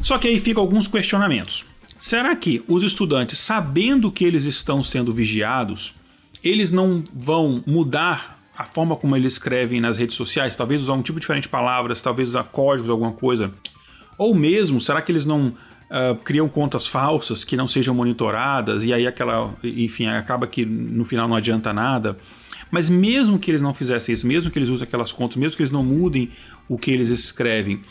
Só 0.01 0.17
que 0.17 0.27
aí 0.27 0.39
ficam 0.39 0.63
alguns 0.63 0.87
questionamentos. 0.87 1.65
Será 1.99 2.35
que 2.35 2.63
os 2.67 2.81
estudantes, 2.81 3.37
sabendo 3.37 4.11
que 4.11 4.25
eles 4.25 4.45
estão 4.45 4.83
sendo 4.83 5.11
vigiados, 5.11 5.93
eles 6.43 6.71
não 6.71 7.03
vão 7.13 7.63
mudar 7.67 8.39
a 8.57 8.63
forma 8.63 8.95
como 8.95 9.15
eles 9.15 9.33
escrevem 9.33 9.79
nas 9.79 9.97
redes 9.97 10.15
sociais? 10.15 10.55
Talvez 10.55 10.81
usar 10.81 10.93
um 10.93 11.01
tipo 11.01 11.19
diferente 11.19 11.43
de 11.43 11.49
palavras, 11.49 12.01
talvez 12.01 12.29
usar 12.29 12.45
códigos, 12.45 12.89
alguma 12.89 13.11
coisa. 13.11 13.51
Ou 14.17 14.33
mesmo, 14.33 14.81
será 14.81 15.01
que 15.01 15.11
eles 15.11 15.25
não 15.25 15.53
uh, 15.91 16.15
criam 16.23 16.47
contas 16.47 16.87
falsas 16.87 17.43
que 17.43 17.57
não 17.57 17.67
sejam 17.67 17.93
monitoradas 17.93 18.83
e 18.85 18.93
aí 18.93 19.05
aquela, 19.05 19.53
enfim, 19.63 20.07
acaba 20.07 20.47
que 20.47 20.65
no 20.65 21.03
final 21.03 21.27
não 21.27 21.35
adianta 21.35 21.73
nada. 21.73 22.17
Mas 22.71 22.89
mesmo 22.89 23.37
que 23.37 23.51
eles 23.51 23.61
não 23.61 23.73
fizessem 23.73 24.15
isso, 24.15 24.25
mesmo 24.25 24.49
que 24.49 24.57
eles 24.57 24.69
usem 24.69 24.87
aquelas 24.87 25.11
contas, 25.11 25.35
mesmo 25.35 25.57
que 25.57 25.61
eles 25.61 25.71
não 25.71 25.83
mudem 25.83 26.29
o 26.69 26.77
que 26.77 26.89
eles 26.89 27.09
escrevem, 27.09 27.81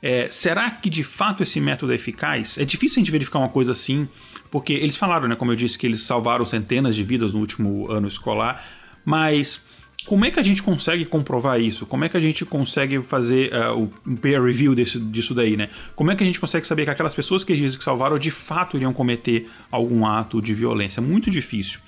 é, 0.00 0.28
será 0.30 0.70
que 0.70 0.88
de 0.88 1.02
fato 1.02 1.42
esse 1.42 1.60
método 1.60 1.92
é 1.92 1.96
eficaz? 1.96 2.56
É 2.56 2.64
difícil 2.64 3.00
a 3.00 3.00
gente 3.00 3.10
verificar 3.10 3.40
uma 3.40 3.48
coisa 3.48 3.72
assim, 3.72 4.08
porque 4.50 4.72
eles 4.72 4.96
falaram, 4.96 5.28
né, 5.28 5.34
como 5.34 5.50
eu 5.50 5.56
disse, 5.56 5.76
que 5.76 5.86
eles 5.86 6.02
salvaram 6.02 6.46
centenas 6.46 6.94
de 6.94 7.02
vidas 7.02 7.32
no 7.32 7.40
último 7.40 7.90
ano 7.90 8.06
escolar, 8.06 8.64
mas 9.04 9.62
como 10.06 10.24
é 10.24 10.30
que 10.30 10.40
a 10.40 10.42
gente 10.42 10.62
consegue 10.62 11.04
comprovar 11.04 11.60
isso? 11.60 11.86
Como 11.86 12.04
é 12.04 12.08
que 12.08 12.16
a 12.16 12.20
gente 12.20 12.44
consegue 12.44 13.00
fazer 13.02 13.52
uh, 13.52 13.90
um 14.06 14.16
peer 14.16 14.42
review 14.42 14.74
desse, 14.74 14.98
disso 14.98 15.34
daí, 15.34 15.56
né? 15.56 15.68
Como 15.94 16.10
é 16.10 16.16
que 16.16 16.22
a 16.22 16.26
gente 16.26 16.40
consegue 16.40 16.66
saber 16.66 16.84
que 16.84 16.90
aquelas 16.90 17.14
pessoas 17.14 17.44
que 17.44 17.54
dizem 17.54 17.78
que 17.78 17.84
salvaram 17.84 18.18
de 18.18 18.30
fato 18.30 18.76
iriam 18.76 18.92
cometer 18.92 19.48
algum 19.70 20.06
ato 20.06 20.40
de 20.40 20.54
violência? 20.54 21.02
Muito 21.02 21.30
difícil. 21.30 21.80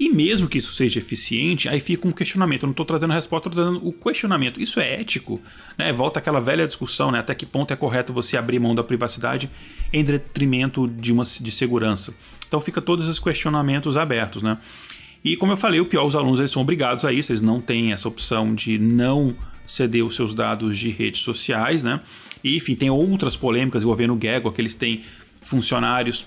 E 0.00 0.08
mesmo 0.08 0.48
que 0.48 0.58
isso 0.58 0.72
seja 0.72 1.00
eficiente, 1.00 1.68
aí 1.68 1.80
fica 1.80 2.06
um 2.06 2.12
questionamento. 2.12 2.62
Eu 2.62 2.68
não 2.68 2.72
estou 2.72 2.86
trazendo 2.86 3.12
a 3.12 3.16
resposta, 3.16 3.48
estou 3.48 3.64
trazendo 3.64 3.86
o 3.86 3.92
questionamento. 3.92 4.60
Isso 4.60 4.78
é 4.78 5.00
ético? 5.00 5.40
Né? 5.76 5.92
Volta 5.92 6.20
aquela 6.20 6.40
velha 6.40 6.66
discussão, 6.66 7.10
né? 7.10 7.18
Até 7.18 7.34
que 7.34 7.44
ponto 7.44 7.72
é 7.72 7.76
correto 7.76 8.12
você 8.12 8.36
abrir 8.36 8.60
mão 8.60 8.74
da 8.74 8.84
privacidade 8.84 9.50
em 9.92 10.04
detrimento 10.04 10.86
de 10.86 11.12
uma 11.12 11.24
de 11.24 11.50
segurança? 11.50 12.14
Então 12.46 12.60
fica 12.60 12.80
todos 12.80 13.06
esses 13.06 13.18
questionamentos 13.18 13.96
abertos, 13.96 14.40
né? 14.40 14.58
E 15.24 15.36
como 15.36 15.52
eu 15.52 15.56
falei, 15.56 15.80
o 15.80 15.86
pior, 15.86 16.06
os 16.06 16.14
alunos 16.14 16.38
eles 16.38 16.50
são 16.50 16.62
obrigados 16.62 17.04
a 17.04 17.12
isso, 17.12 17.32
eles 17.32 17.42
não 17.42 17.60
têm 17.60 17.92
essa 17.92 18.08
opção 18.08 18.54
de 18.54 18.78
não 18.78 19.34
ceder 19.66 20.04
os 20.04 20.14
seus 20.14 20.32
dados 20.32 20.78
de 20.78 20.88
redes 20.90 21.20
sociais, 21.20 21.82
né? 21.82 22.00
E, 22.42 22.56
enfim, 22.56 22.74
tem 22.74 22.88
outras 22.88 23.36
polêmicas 23.36 23.82
envolvendo 23.82 24.14
o 24.14 24.16
Gaggle, 24.16 24.52
que 24.52 24.60
eles 24.60 24.74
têm 24.74 25.02
funcionários 25.42 26.24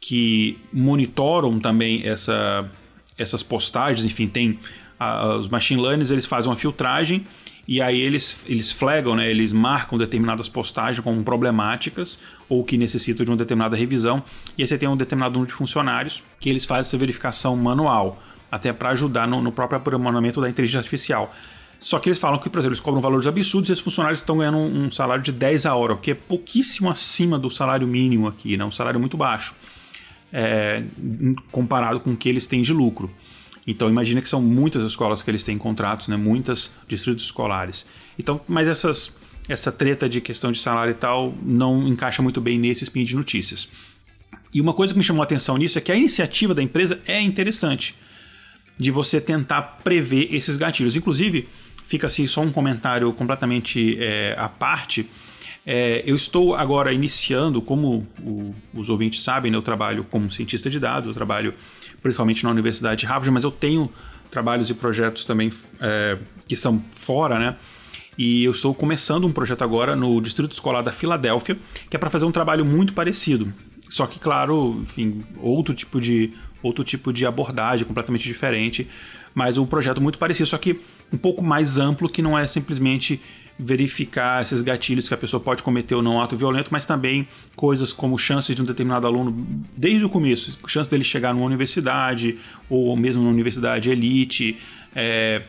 que 0.00 0.58
monitoram 0.72 1.58
também 1.58 2.06
essa, 2.06 2.68
essas 3.16 3.42
postagens, 3.42 4.04
enfim, 4.04 4.28
tem 4.28 4.58
a, 4.98 5.36
os 5.36 5.48
machine 5.48 5.80
learners, 5.80 6.10
eles 6.10 6.26
fazem 6.26 6.50
uma 6.50 6.56
filtragem 6.56 7.26
e 7.66 7.80
aí 7.80 8.00
eles, 8.00 8.44
eles 8.46 8.70
flagam, 8.70 9.16
né, 9.16 9.30
eles 9.30 9.50
marcam 9.50 9.96
determinadas 9.96 10.48
postagens 10.48 11.02
como 11.02 11.22
problemáticas 11.24 12.18
ou 12.48 12.62
que 12.62 12.76
necessitam 12.76 13.24
de 13.24 13.30
uma 13.30 13.36
determinada 13.38 13.74
revisão, 13.74 14.22
e 14.58 14.62
aí 14.62 14.68
você 14.68 14.76
tem 14.76 14.86
um 14.86 14.96
determinado 14.96 15.32
número 15.32 15.48
de 15.48 15.54
funcionários 15.54 16.22
que 16.38 16.50
eles 16.50 16.66
fazem 16.66 16.82
essa 16.82 16.98
verificação 16.98 17.56
manual 17.56 18.22
até 18.54 18.72
para 18.72 18.90
ajudar 18.90 19.26
no, 19.26 19.42
no 19.42 19.50
próprio 19.50 19.78
aprimoramento 19.78 20.40
da 20.40 20.48
inteligência 20.48 20.78
artificial. 20.78 21.34
Só 21.76 21.98
que 21.98 22.08
eles 22.08 22.20
falam 22.20 22.38
que, 22.38 22.48
por 22.48 22.60
exemplo, 22.60 22.72
eles 22.72 22.80
cobram 22.80 23.02
valores 23.02 23.26
absurdos 23.26 23.68
e 23.68 23.72
esses 23.72 23.82
funcionários 23.82 24.20
estão 24.20 24.38
ganhando 24.38 24.58
um, 24.58 24.84
um 24.84 24.90
salário 24.92 25.24
de 25.24 25.32
10 25.32 25.66
a 25.66 25.74
hora, 25.74 25.94
o 25.94 25.98
que 25.98 26.12
é 26.12 26.14
pouquíssimo 26.14 26.88
acima 26.88 27.36
do 27.36 27.50
salário 27.50 27.86
mínimo 27.86 28.28
aqui, 28.28 28.56
né? 28.56 28.64
um 28.64 28.70
salário 28.70 29.00
muito 29.00 29.16
baixo, 29.16 29.56
é, 30.32 30.84
comparado 31.50 31.98
com 31.98 32.12
o 32.12 32.16
que 32.16 32.28
eles 32.28 32.46
têm 32.46 32.62
de 32.62 32.72
lucro. 32.72 33.10
Então 33.66 33.88
imagina 33.90 34.22
que 34.22 34.28
são 34.28 34.40
muitas 34.40 34.84
escolas 34.84 35.20
que 35.20 35.28
eles 35.28 35.42
têm 35.42 35.58
contratos, 35.58 36.06
né? 36.06 36.16
muitas 36.16 36.70
distritos 36.86 37.24
escolares. 37.24 37.84
Então, 38.16 38.40
mas 38.46 38.68
essas, 38.68 39.12
essa 39.48 39.72
treta 39.72 40.08
de 40.08 40.20
questão 40.20 40.52
de 40.52 40.60
salário 40.60 40.92
e 40.92 40.94
tal 40.94 41.34
não 41.42 41.88
encaixa 41.88 42.22
muito 42.22 42.40
bem 42.40 42.56
nesse 42.56 42.84
spin 42.84 43.02
de 43.02 43.16
notícias. 43.16 43.68
E 44.52 44.60
uma 44.60 44.72
coisa 44.72 44.94
que 44.94 44.98
me 44.98 45.04
chamou 45.04 45.22
a 45.22 45.24
atenção 45.24 45.56
nisso 45.56 45.76
é 45.76 45.80
que 45.80 45.90
a 45.90 45.96
iniciativa 45.96 46.54
da 46.54 46.62
empresa 46.62 47.00
é 47.04 47.20
interessante 47.20 47.96
de 48.78 48.90
você 48.90 49.20
tentar 49.20 49.80
prever 49.84 50.34
esses 50.34 50.56
gatilhos. 50.56 50.96
Inclusive, 50.96 51.48
fica 51.86 52.06
assim 52.06 52.26
só 52.26 52.40
um 52.40 52.50
comentário 52.50 53.12
completamente 53.12 53.96
é, 54.00 54.34
à 54.38 54.48
parte. 54.48 55.08
É, 55.66 56.02
eu 56.06 56.14
estou 56.14 56.54
agora 56.54 56.92
iniciando, 56.92 57.62
como 57.62 58.06
o, 58.20 58.54
os 58.74 58.90
ouvintes 58.90 59.22
sabem, 59.22 59.50
né, 59.50 59.56
eu 59.56 59.62
trabalho 59.62 60.04
como 60.04 60.30
cientista 60.30 60.68
de 60.68 60.78
dados, 60.78 61.08
eu 61.08 61.14
trabalho 61.14 61.54
principalmente 62.02 62.44
na 62.44 62.50
Universidade 62.50 63.00
de 63.00 63.06
Harvard, 63.06 63.30
mas 63.30 63.44
eu 63.44 63.50
tenho 63.50 63.90
trabalhos 64.30 64.68
e 64.68 64.74
projetos 64.74 65.24
também 65.24 65.50
é, 65.80 66.18
que 66.46 66.56
são 66.56 66.84
fora, 66.96 67.38
né? 67.38 67.56
E 68.16 68.44
eu 68.44 68.50
estou 68.50 68.74
começando 68.74 69.26
um 69.26 69.32
projeto 69.32 69.62
agora 69.62 69.96
no 69.96 70.20
Distrito 70.20 70.52
Escolar 70.52 70.82
da 70.82 70.92
Filadélfia, 70.92 71.56
que 71.88 71.96
é 71.96 71.98
para 71.98 72.10
fazer 72.10 72.24
um 72.24 72.30
trabalho 72.30 72.64
muito 72.64 72.92
parecido. 72.92 73.52
Só 73.88 74.06
que, 74.06 74.20
claro, 74.20 74.78
enfim, 74.82 75.24
outro 75.40 75.74
tipo 75.74 76.00
de 76.00 76.32
outro 76.66 76.82
tipo 76.82 77.12
de 77.12 77.26
abordagem 77.26 77.86
completamente 77.86 78.24
diferente, 78.24 78.88
mas 79.34 79.58
um 79.58 79.66
projeto 79.66 80.00
muito 80.00 80.18
parecido, 80.18 80.48
só 80.48 80.58
que 80.58 80.80
um 81.12 81.18
pouco 81.18 81.42
mais 81.42 81.78
amplo, 81.78 82.08
que 82.08 82.22
não 82.22 82.38
é 82.38 82.46
simplesmente 82.46 83.20
verificar 83.58 84.42
esses 84.42 84.62
gatilhos 84.62 85.06
que 85.06 85.14
a 85.14 85.16
pessoa 85.16 85.40
pode 85.40 85.62
cometer 85.62 85.94
ou 85.94 86.02
não 86.02 86.20
ato 86.20 86.36
violento, 86.36 86.70
mas 86.72 86.84
também 86.84 87.28
coisas 87.54 87.92
como 87.92 88.18
chances 88.18 88.54
de 88.54 88.62
um 88.62 88.64
determinado 88.64 89.06
aluno, 89.06 89.46
desde 89.76 90.04
o 90.04 90.08
começo, 90.08 90.58
chance 90.66 90.90
dele 90.90 91.04
chegar 91.04 91.32
numa 91.32 91.46
universidade 91.46 92.36
ou 92.68 92.96
mesmo 92.96 93.22
numa 93.22 93.32
universidade 93.32 93.90
elite, 93.90 94.58
é, 94.94 95.42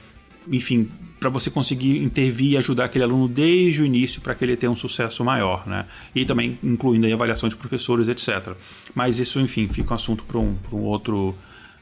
enfim, 0.51 0.87
para 1.19 1.29
você 1.29 1.49
conseguir 1.49 1.97
intervir 1.99 2.51
e 2.51 2.57
ajudar 2.57 2.85
aquele 2.85 3.03
aluno 3.03 3.27
desde 3.27 3.81
o 3.81 3.85
início 3.85 4.21
para 4.21 4.35
que 4.35 4.43
ele 4.43 4.55
tenha 4.55 4.71
um 4.71 4.75
sucesso 4.75 5.23
maior, 5.23 5.65
né? 5.67 5.85
E 6.13 6.25
também 6.25 6.59
incluindo 6.63 7.07
a 7.07 7.13
avaliação 7.13 7.47
de 7.49 7.55
professores, 7.55 8.07
etc. 8.07 8.53
Mas 8.93 9.19
isso, 9.19 9.39
enfim, 9.39 9.67
fica 9.67 9.93
um 9.93 9.95
assunto 9.95 10.23
para 10.23 10.37
um, 10.37 10.57
um, 10.71 10.81
outro 10.81 11.35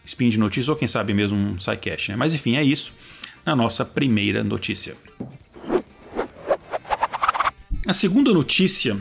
spin 0.06 0.30
de 0.30 0.38
notícias 0.38 0.70
ou 0.70 0.76
quem 0.76 0.88
sabe 0.88 1.14
mesmo 1.14 1.38
um 1.38 1.60
sidecast, 1.60 2.12
né? 2.12 2.18
Mas 2.18 2.34
enfim, 2.34 2.56
é 2.56 2.64
isso 2.64 2.94
na 3.46 3.56
nossa 3.56 3.84
primeira 3.84 4.44
notícia. 4.44 4.96
A 7.86 7.92
segunda 7.92 8.32
notícia 8.32 8.98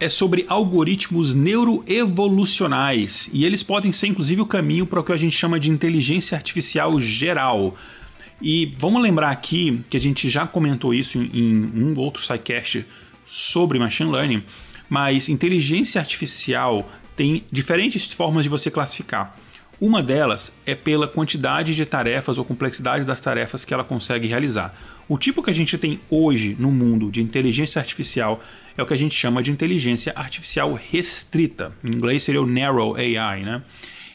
é 0.00 0.08
sobre 0.08 0.44
algoritmos 0.48 1.34
neuroevolucionais 1.34 3.28
e 3.32 3.44
eles 3.44 3.62
podem 3.62 3.92
ser 3.92 4.06
inclusive 4.06 4.40
o 4.40 4.46
caminho 4.46 4.86
para 4.86 5.00
o 5.00 5.04
que 5.04 5.12
a 5.12 5.16
gente 5.16 5.36
chama 5.36 5.60
de 5.60 5.70
inteligência 5.70 6.36
artificial 6.36 6.98
geral. 6.98 7.76
E 8.46 8.66
vamos 8.78 9.02
lembrar 9.02 9.30
aqui 9.30 9.80
que 9.88 9.96
a 9.96 10.00
gente 10.00 10.28
já 10.28 10.46
comentou 10.46 10.92
isso 10.92 11.16
em, 11.16 11.30
em 11.32 11.82
um 11.82 11.98
outro 11.98 12.22
sidecast 12.22 12.84
sobre 13.24 13.78
machine 13.78 14.12
learning, 14.12 14.42
mas 14.86 15.30
inteligência 15.30 15.98
artificial 15.98 16.92
tem 17.16 17.42
diferentes 17.50 18.12
formas 18.12 18.42
de 18.44 18.50
você 18.50 18.70
classificar. 18.70 19.34
Uma 19.80 20.02
delas 20.02 20.52
é 20.66 20.74
pela 20.74 21.08
quantidade 21.08 21.74
de 21.74 21.86
tarefas 21.86 22.36
ou 22.36 22.44
complexidade 22.44 23.06
das 23.06 23.18
tarefas 23.18 23.64
que 23.64 23.72
ela 23.72 23.82
consegue 23.82 24.28
realizar. 24.28 24.78
O 25.08 25.16
tipo 25.16 25.42
que 25.42 25.48
a 25.48 25.54
gente 25.54 25.78
tem 25.78 25.98
hoje 26.10 26.54
no 26.58 26.70
mundo 26.70 27.10
de 27.10 27.22
inteligência 27.22 27.80
artificial 27.80 28.44
é 28.76 28.82
o 28.82 28.86
que 28.86 28.92
a 28.92 28.98
gente 28.98 29.14
chama 29.14 29.42
de 29.42 29.50
inteligência 29.52 30.12
artificial 30.14 30.74
restrita. 30.74 31.72
Em 31.82 31.94
inglês 31.94 32.22
seria 32.22 32.42
o 32.42 32.46
Narrow 32.46 32.94
AI, 32.94 33.42
né? 33.42 33.62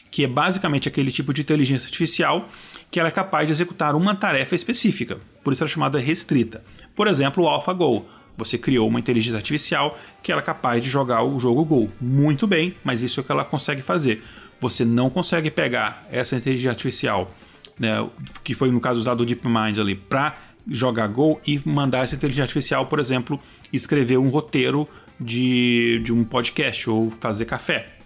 Que 0.08 0.22
é 0.22 0.28
basicamente 0.28 0.86
aquele 0.86 1.10
tipo 1.10 1.34
de 1.34 1.40
inteligência 1.42 1.86
artificial 1.86 2.48
que 2.90 2.98
ela 2.98 3.08
é 3.08 3.12
capaz 3.12 3.46
de 3.46 3.52
executar 3.52 3.94
uma 3.94 4.14
tarefa 4.14 4.54
específica, 4.54 5.18
por 5.44 5.52
isso 5.52 5.62
ela 5.62 5.70
é 5.70 5.72
chamada 5.72 5.98
restrita. 5.98 6.62
Por 6.94 7.06
exemplo, 7.06 7.44
o 7.44 7.48
AlphaGo. 7.48 8.04
Você 8.36 8.56
criou 8.56 8.88
uma 8.88 8.98
inteligência 8.98 9.36
artificial 9.36 9.98
que 10.22 10.32
ela 10.32 10.40
é 10.40 10.44
capaz 10.44 10.82
de 10.82 10.88
jogar 10.88 11.22
o 11.22 11.38
jogo 11.38 11.64
Go. 11.64 11.90
Muito 12.00 12.46
bem, 12.46 12.74
mas 12.82 13.02
isso 13.02 13.20
é 13.20 13.22
o 13.22 13.24
que 13.24 13.30
ela 13.30 13.44
consegue 13.44 13.82
fazer. 13.82 14.22
Você 14.58 14.82
não 14.84 15.10
consegue 15.10 15.50
pegar 15.50 16.06
essa 16.10 16.36
inteligência 16.36 16.70
artificial, 16.70 17.30
né, 17.78 18.06
que 18.42 18.54
foi 18.54 18.70
no 18.70 18.80
caso 18.80 18.98
usado 18.98 19.20
o 19.20 19.26
DeepMind 19.26 19.78
ali, 19.78 19.94
para 19.94 20.38
jogar 20.66 21.08
Go 21.08 21.38
e 21.46 21.60
mandar 21.66 22.04
essa 22.04 22.14
inteligência 22.14 22.44
artificial, 22.44 22.86
por 22.86 22.98
exemplo, 22.98 23.38
escrever 23.72 24.16
um 24.16 24.30
roteiro 24.30 24.88
de, 25.20 26.00
de 26.02 26.12
um 26.12 26.24
podcast 26.24 26.88
ou 26.88 27.10
fazer 27.10 27.44
café. 27.44 27.99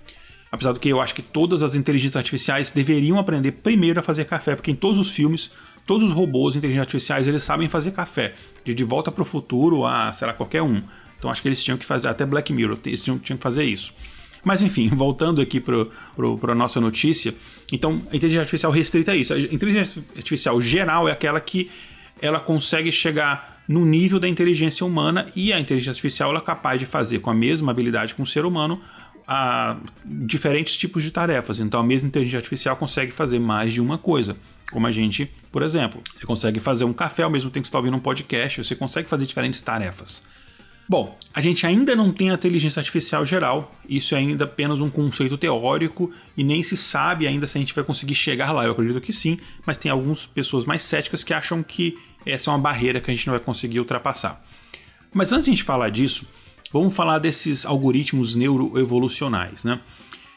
Apesar 0.54 0.72
do 0.72 0.78
que 0.78 0.88
eu 0.88 1.00
acho 1.00 1.12
que 1.16 1.20
todas 1.20 1.64
as 1.64 1.74
inteligências 1.74 2.14
artificiais 2.14 2.70
deveriam 2.70 3.18
aprender 3.18 3.50
primeiro 3.50 3.98
a 3.98 4.02
fazer 4.04 4.24
café, 4.24 4.54
porque 4.54 4.70
em 4.70 4.74
todos 4.76 5.00
os 5.00 5.10
filmes, 5.10 5.50
todos 5.84 6.04
os 6.04 6.12
robôs 6.12 6.54
inteligentes 6.54 6.82
artificiais, 6.82 7.26
eles 7.26 7.42
sabem 7.42 7.68
fazer 7.68 7.90
café. 7.90 8.34
De 8.64 8.72
De 8.72 8.84
Volta 8.84 9.10
para 9.10 9.22
o 9.22 9.24
Futuro 9.24 9.84
a, 9.84 10.12
sei 10.12 10.28
lá, 10.28 10.32
qualquer 10.32 10.62
um. 10.62 10.80
Então 11.18 11.28
acho 11.28 11.42
que 11.42 11.48
eles 11.48 11.62
tinham 11.62 11.76
que 11.76 11.84
fazer, 11.84 12.06
até 12.06 12.24
Black 12.24 12.52
Mirror, 12.52 12.78
eles 12.86 13.02
tinham, 13.02 13.18
tinham 13.18 13.36
que 13.36 13.42
fazer 13.42 13.64
isso. 13.64 13.92
Mas 14.44 14.62
enfim, 14.62 14.88
voltando 14.94 15.40
aqui 15.40 15.58
para 15.58 16.52
a 16.52 16.54
nossa 16.54 16.80
notícia, 16.80 17.34
então 17.72 18.00
a 18.12 18.14
inteligência 18.14 18.42
artificial 18.42 18.70
restrita 18.70 19.12
é 19.12 19.16
isso. 19.16 19.34
A 19.34 19.38
inteligência 19.40 20.04
artificial 20.16 20.60
geral 20.60 21.08
é 21.08 21.12
aquela 21.12 21.40
que 21.40 21.68
ela 22.22 22.38
consegue 22.38 22.92
chegar 22.92 23.64
no 23.66 23.84
nível 23.84 24.20
da 24.20 24.28
inteligência 24.28 24.86
humana 24.86 25.26
e 25.34 25.52
a 25.52 25.58
inteligência 25.58 25.90
artificial 25.90 26.30
ela 26.30 26.38
é 26.38 26.42
capaz 26.42 26.78
de 26.78 26.86
fazer 26.86 27.18
com 27.18 27.30
a 27.30 27.34
mesma 27.34 27.72
habilidade 27.72 28.14
com 28.14 28.22
o 28.22 28.26
ser 28.26 28.44
humano 28.44 28.80
a 29.26 29.76
diferentes 30.04 30.74
tipos 30.76 31.02
de 31.02 31.10
tarefas. 31.10 31.60
Então, 31.60 31.80
a 31.80 31.84
mesma 31.84 32.08
inteligência 32.08 32.38
artificial 32.38 32.76
consegue 32.76 33.10
fazer 33.10 33.38
mais 33.38 33.72
de 33.72 33.80
uma 33.80 33.98
coisa. 33.98 34.36
Como 34.70 34.86
a 34.86 34.92
gente, 34.92 35.30
por 35.52 35.62
exemplo, 35.62 36.02
você 36.18 36.26
consegue 36.26 36.60
fazer 36.60 36.84
um 36.84 36.92
café 36.92 37.22
ao 37.22 37.30
mesmo 37.30 37.50
tempo 37.50 37.62
que 37.62 37.68
está 37.68 37.78
ouvindo 37.78 37.96
um 37.96 38.00
podcast, 38.00 38.62
você 38.62 38.74
consegue 38.74 39.08
fazer 39.08 39.26
diferentes 39.26 39.60
tarefas. 39.60 40.22
Bom, 40.86 41.18
a 41.32 41.40
gente 41.40 41.66
ainda 41.66 41.96
não 41.96 42.12
tem 42.12 42.30
a 42.30 42.34
inteligência 42.34 42.78
artificial 42.78 43.24
geral, 43.24 43.74
isso 43.88 44.14
é 44.14 44.18
ainda 44.18 44.44
apenas 44.44 44.82
um 44.82 44.90
conceito 44.90 45.38
teórico 45.38 46.12
e 46.36 46.44
nem 46.44 46.62
se 46.62 46.76
sabe 46.76 47.26
ainda 47.26 47.46
se 47.46 47.56
a 47.56 47.60
gente 47.60 47.74
vai 47.74 47.82
conseguir 47.82 48.14
chegar 48.14 48.52
lá. 48.52 48.64
Eu 48.64 48.72
acredito 48.72 49.00
que 49.00 49.12
sim, 49.12 49.38
mas 49.64 49.78
tem 49.78 49.90
algumas 49.90 50.26
pessoas 50.26 50.66
mais 50.66 50.82
céticas 50.82 51.24
que 51.24 51.32
acham 51.32 51.62
que 51.62 51.96
essa 52.26 52.50
é 52.50 52.52
uma 52.52 52.58
barreira 52.58 53.00
que 53.00 53.10
a 53.10 53.14
gente 53.14 53.26
não 53.26 53.32
vai 53.32 53.42
conseguir 53.42 53.78
ultrapassar. 53.78 54.44
Mas 55.12 55.32
antes 55.32 55.46
de 55.46 55.52
a 55.52 55.54
gente 55.54 55.64
falar 55.64 55.88
disso, 55.88 56.26
Vamos 56.74 56.92
falar 56.92 57.20
desses 57.20 57.64
algoritmos 57.64 58.34
neuroevolucionais, 58.34 59.62
né? 59.62 59.78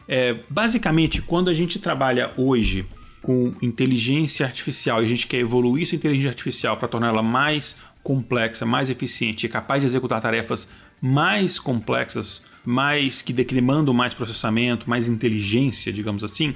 É, 0.08 0.36
basicamente, 0.48 1.20
quando 1.20 1.50
a 1.50 1.53
gente 1.53 1.79
trabalha 1.79 2.32
hoje 2.38 2.86
com 3.24 3.56
inteligência 3.60 4.46
artificial 4.46 5.01
e 5.01 5.08
a 5.08 5.10
gente 5.10 5.25
quer 5.25 5.39
evoluir 5.39 5.88
essa 5.88 5.96
inteligência 5.96 6.29
artificial 6.29 6.77
para 6.77 6.88
torná-la 6.88 7.24
mais 7.24 7.75
complexa, 8.03 8.67
mais 8.67 8.88
eficiente 8.91 9.48
e 9.48 9.50
capaz 9.50 9.82
de 9.82 9.88
executar 9.88 10.22
tarefas 10.22 10.67
mais 11.01 11.60
complexas, 11.60 12.44
mais 12.63 13.24
que 13.24 13.34
demandam 13.34 13.91
mais 13.91 14.13
processamento, 14.13 14.88
mais 14.88 15.10
inteligência, 15.10 15.91
digamos 15.91 16.24
assim, 16.24 16.53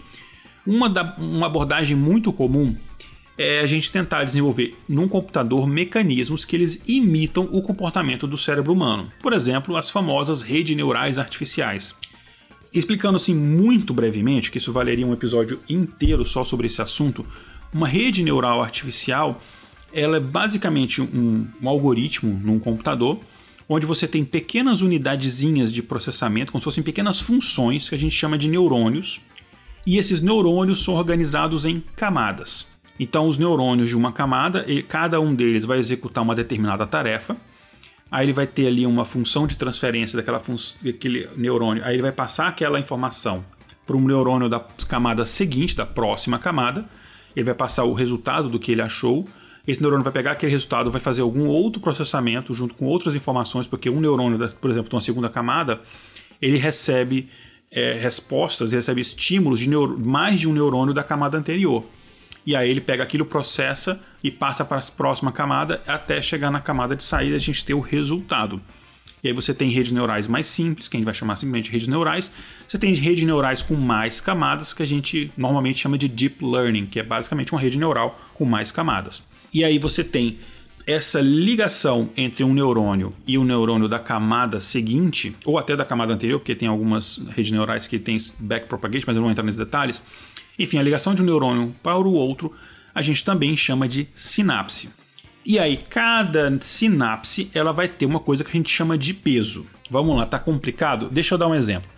uma, 0.64 0.88
da, 0.88 1.16
uma 1.18 1.48
abordagem 1.48 1.98
muito 1.98 2.32
comum 2.32 2.76
é 3.38 3.60
a 3.60 3.68
gente 3.68 3.92
tentar 3.92 4.24
desenvolver 4.24 4.76
num 4.88 5.08
computador 5.08 5.68
mecanismos 5.68 6.46
que 6.46 6.56
eles 6.56 6.82
imitam 6.88 7.48
o 7.52 7.62
comportamento 7.62 8.28
do 8.28 8.38
cérebro 8.38 8.74
humano. 8.74 9.12
Por 9.22 9.34
exemplo, 9.34 9.76
as 9.78 9.90
famosas 9.90 10.42
redes 10.42 10.76
neurais 10.76 11.18
artificiais. 11.18 11.96
Explicando 12.74 13.18
assim 13.18 13.36
muito 13.36 13.94
brevemente, 13.94 14.52
que 14.52 14.58
isso 14.58 14.72
valeria 14.72 15.06
um 15.06 15.14
episódio 15.14 15.60
inteiro 15.70 16.24
só 16.24 16.44
sobre 16.44 16.68
esse 16.68 16.82
assunto, 16.82 17.26
uma 17.74 17.88
rede 17.88 18.24
neural 18.24 18.62
artificial 18.62 19.42
ela 19.94 20.18
é 20.18 20.20
basicamente 20.20 21.02
um, 21.02 21.48
um 21.62 21.70
algoritmo 21.70 22.40
num 22.42 22.60
computador 22.60 23.20
onde 23.68 23.86
você 23.86 24.08
tem 24.08 24.26
pequenas 24.26 24.82
unidadezinhas 24.82 25.72
de 25.72 25.82
processamento, 25.82 26.52
como 26.52 26.60
se 26.62 26.66
fossem 26.66 26.84
pequenas 26.84 27.22
funções 27.22 27.88
que 27.88 27.96
a 27.96 27.98
gente 27.98 28.14
chama 28.14 28.38
de 28.38 28.50
neurônios, 28.50 29.22
e 29.86 29.98
esses 29.98 30.22
neurônios 30.22 30.84
são 30.84 30.96
organizados 30.96 31.64
em 31.64 31.82
camadas. 31.96 32.68
Então, 33.04 33.28
os 33.28 33.36
neurônios 33.36 33.90
de 33.90 33.98
uma 33.98 34.12
camada, 34.12 34.64
cada 34.88 35.20
um 35.20 35.34
deles 35.34 35.66
vai 35.66 35.80
executar 35.80 36.24
uma 36.24 36.36
determinada 36.36 36.86
tarefa. 36.86 37.36
Aí 38.12 38.28
ele 38.28 38.32
vai 38.32 38.46
ter 38.46 38.68
ali 38.68 38.86
uma 38.86 39.06
função 39.06 39.48
de 39.48 39.58
transferência 39.58 40.16
daquela 40.16 40.40
daquele 40.84 41.28
neurônio. 41.36 41.84
Aí 41.84 41.96
ele 41.96 42.04
vai 42.04 42.12
passar 42.12 42.48
aquela 42.48 42.80
informação 42.80 43.44
para 43.88 43.98
um 43.98 44.06
neurônio 44.06 44.48
da 44.48 44.60
camada 44.88 45.26
seguinte, 45.26 45.76
da 45.76 45.84
próxima 45.84 46.38
camada. 46.38 46.86
Ele 47.36 47.44
vai 47.44 47.56
passar 47.56 47.86
o 47.86 47.94
resultado 47.94 48.48
do 48.50 48.60
que 48.60 48.72
ele 48.72 48.84
achou. 48.84 49.28
Esse 49.68 49.82
neurônio 49.82 50.04
vai 50.04 50.14
pegar 50.14 50.34
aquele 50.34 50.52
resultado, 50.52 50.92
vai 50.92 51.02
fazer 51.02 51.24
algum 51.24 51.48
outro 51.48 51.82
processamento 51.82 52.54
junto 52.54 52.76
com 52.76 52.86
outras 52.86 53.16
informações, 53.16 53.66
porque 53.66 53.90
um 53.90 54.00
neurônio, 54.00 54.38
por 54.62 54.70
exemplo, 54.70 54.90
de 54.90 54.96
uma 54.96 55.02
segunda 55.02 55.28
camada, 55.28 55.82
ele 56.40 56.58
recebe 56.58 57.30
é, 57.72 57.94
respostas, 57.94 58.72
recebe 58.72 59.02
estímulos 59.02 59.60
de 59.60 59.68
mais 60.06 60.40
de 60.40 60.48
um 60.48 60.54
neurônio 60.54 60.94
da 60.94 61.04
camada 61.04 61.36
anterior 61.36 61.84
e 62.46 62.56
aí 62.56 62.70
ele 62.70 62.82
pega 62.82 63.04
aquilo, 63.04 63.26
processa 63.26 64.00
e 64.24 64.32
passa 64.32 64.66
para 64.66 64.80
a 64.80 64.92
próxima 64.96 65.32
camada 65.32 65.82
até 65.86 66.22
chegar 66.22 66.52
na 66.52 66.60
camada 66.60 66.96
de 66.96 67.04
saída 67.04 67.36
a 67.36 67.40
gente 67.40 67.64
ter 67.64 67.74
o 67.74 67.80
resultado. 67.80 68.62
E 69.24 69.28
aí 69.28 69.34
você 69.34 69.54
tem 69.54 69.70
redes 69.70 69.92
neurais 69.92 70.28
mais 70.28 70.48
simples, 70.48 70.88
que 70.88 70.98
a 70.98 71.00
gente 71.00 71.06
vai 71.06 71.14
chamar 71.14 71.36
simplesmente 71.36 71.72
redes 71.72 71.88
neurais. 71.88 72.32
Você 72.68 72.80
tem 72.80 72.94
redes 72.94 73.24
neurais 73.24 73.62
com 73.62 73.76
mais 73.76 74.20
camadas, 74.20 74.74
que 74.74 74.82
a 74.82 74.88
gente 74.88 75.32
normalmente 75.38 75.80
chama 75.80 75.98
de 75.98 76.08
deep 76.08 76.44
learning, 76.44 76.88
que 76.88 77.00
é 77.00 77.04
basicamente 77.04 77.52
uma 77.52 77.62
rede 77.62 77.78
neural 77.78 78.20
com 78.34 78.46
mais 78.46 78.72
camadas. 78.72 79.22
E 79.54 79.64
aí 79.64 79.78
você 79.78 80.04
tem 80.04 80.40
essa 80.86 81.22
ligação 81.22 82.10
entre 82.16 82.44
um 82.44 82.54
neurônio 82.54 83.14
e 83.28 83.38
o 83.38 83.44
neurônio 83.44 83.88
da 83.88 84.00
camada 84.00 84.60
seguinte, 84.60 85.36
ou 85.46 85.58
até 85.58 85.76
da 85.76 85.86
camada 85.86 86.14
anterior, 86.14 86.40
porque 86.40 86.56
tem 86.56 86.68
algumas 86.68 87.20
redes 87.30 87.52
neurais 87.52 87.88
que 87.88 88.00
têm 88.00 88.18
backpropagation, 88.40 89.06
mas 89.08 89.16
eu 89.16 89.22
não 89.22 89.28
vou 89.28 89.32
entrar 89.32 89.44
nesses 89.44 89.60
detalhes. 89.60 90.02
Enfim, 90.58 90.78
a 90.78 90.84
ligação 90.84 91.16
de 91.16 91.22
um 91.22 91.26
neurônio 91.26 91.76
para 91.82 91.98
o 91.98 92.14
outro 92.14 92.54
a 92.94 93.02
gente 93.02 93.24
também 93.24 93.56
chama 93.56 93.88
de 93.88 94.08
sinapse. 94.14 94.90
E 95.46 95.58
aí, 95.58 95.78
cada 95.78 96.56
sinapse 96.62 97.50
ela 97.54 97.72
vai 97.72 97.88
ter 97.88 98.06
uma 98.06 98.20
coisa 98.20 98.44
que 98.44 98.52
a 98.52 98.54
gente 98.54 98.70
chama 98.70 98.98
de 98.98 99.14
peso. 99.14 99.66
Vamos 99.90 100.16
lá, 100.16 100.26
tá 100.26 100.38
complicado? 100.38 101.10
Deixa 101.10 101.34
eu 101.34 101.38
dar 101.38 101.48
um 101.48 101.56
exemplo. 101.56 101.90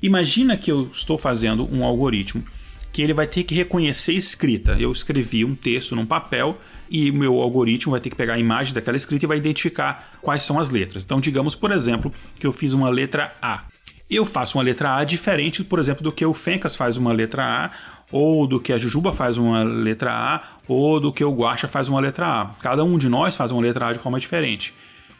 Imagina 0.00 0.56
que 0.56 0.70
eu 0.70 0.88
estou 0.92 1.18
fazendo 1.18 1.68
um 1.70 1.84
algoritmo 1.84 2.44
que 2.92 3.02
ele 3.02 3.12
vai 3.12 3.26
ter 3.26 3.44
que 3.44 3.54
reconhecer 3.54 4.14
escrita. 4.14 4.76
Eu 4.80 4.90
escrevi 4.90 5.44
um 5.44 5.54
texto 5.54 5.94
num 5.94 6.06
papel 6.06 6.58
e 6.90 7.10
o 7.10 7.14
meu 7.14 7.40
algoritmo 7.40 7.92
vai 7.92 8.00
ter 8.00 8.10
que 8.10 8.16
pegar 8.16 8.34
a 8.34 8.38
imagem 8.38 8.74
daquela 8.74 8.96
escrita 8.96 9.24
e 9.24 9.28
vai 9.28 9.38
identificar 9.38 10.18
quais 10.20 10.42
são 10.42 10.58
as 10.58 10.70
letras. 10.70 11.02
Então, 11.02 11.20
digamos, 11.20 11.54
por 11.54 11.70
exemplo, 11.70 12.12
que 12.38 12.46
eu 12.46 12.52
fiz 12.52 12.72
uma 12.72 12.88
letra 12.88 13.34
A. 13.40 13.64
Eu 14.08 14.24
faço 14.24 14.56
uma 14.56 14.64
letra 14.64 14.96
A 14.96 15.04
diferente, 15.04 15.64
por 15.64 15.78
exemplo, 15.78 16.02
do 16.02 16.12
que 16.12 16.24
o 16.24 16.32
Fencas 16.32 16.76
faz 16.76 16.96
uma 16.96 17.12
letra 17.12 17.44
A 17.44 17.96
ou 18.10 18.46
do 18.46 18.60
que 18.60 18.72
a 18.72 18.78
Jujuba 18.78 19.12
faz 19.12 19.36
uma 19.36 19.62
letra 19.62 20.12
A, 20.12 20.42
ou 20.68 21.00
do 21.00 21.12
que 21.12 21.24
o 21.24 21.32
Guacha 21.32 21.66
faz 21.66 21.88
uma 21.88 22.00
letra 22.00 22.26
A. 22.26 22.46
Cada 22.62 22.84
um 22.84 22.98
de 22.98 23.08
nós 23.08 23.36
faz 23.36 23.50
uma 23.50 23.60
letra 23.60 23.88
A 23.88 23.92
de 23.92 23.98
forma 23.98 24.18
diferente. 24.20 24.72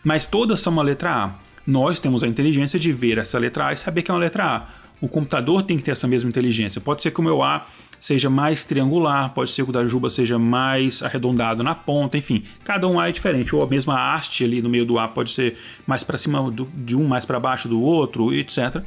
Mas 0.04 0.26
todas 0.26 0.60
são 0.60 0.72
uma 0.72 0.82
letra 0.82 1.24
A. 1.24 1.34
Nós 1.66 1.98
temos 1.98 2.22
a 2.22 2.28
inteligência 2.28 2.78
de 2.78 2.92
ver 2.92 3.18
essa 3.18 3.38
letra 3.38 3.68
A 3.68 3.72
e 3.72 3.76
saber 3.76 4.02
que 4.02 4.10
é 4.10 4.14
uma 4.14 4.20
letra 4.20 4.44
A. 4.44 4.66
O 5.00 5.08
computador 5.08 5.62
tem 5.62 5.76
que 5.76 5.82
ter 5.82 5.90
essa 5.90 6.06
mesma 6.06 6.28
inteligência. 6.28 6.80
Pode 6.80 7.02
ser 7.02 7.10
que 7.10 7.20
o 7.20 7.22
meu 7.22 7.42
A 7.42 7.66
seja 8.06 8.30
mais 8.30 8.64
triangular, 8.64 9.34
pode 9.34 9.50
ser 9.50 9.64
que 9.64 9.70
o 9.70 9.72
da 9.72 9.84
Juba 9.84 10.08
seja 10.08 10.38
mais 10.38 11.02
arredondado 11.02 11.64
na 11.64 11.74
ponta, 11.74 12.16
enfim, 12.16 12.44
cada 12.62 12.86
um 12.86 13.00
A 13.00 13.08
é 13.08 13.12
diferente. 13.12 13.52
Ou 13.52 13.64
a 13.64 13.66
mesma 13.66 14.14
haste 14.14 14.44
ali 14.44 14.62
no 14.62 14.68
meio 14.68 14.86
do 14.86 14.96
A 14.96 15.08
pode 15.08 15.32
ser 15.32 15.58
mais 15.84 16.04
para 16.04 16.16
cima 16.16 16.48
do, 16.48 16.68
de 16.72 16.96
um, 16.96 17.04
mais 17.04 17.24
para 17.24 17.40
baixo 17.40 17.68
do 17.68 17.82
outro, 17.82 18.32
etc. 18.32 18.80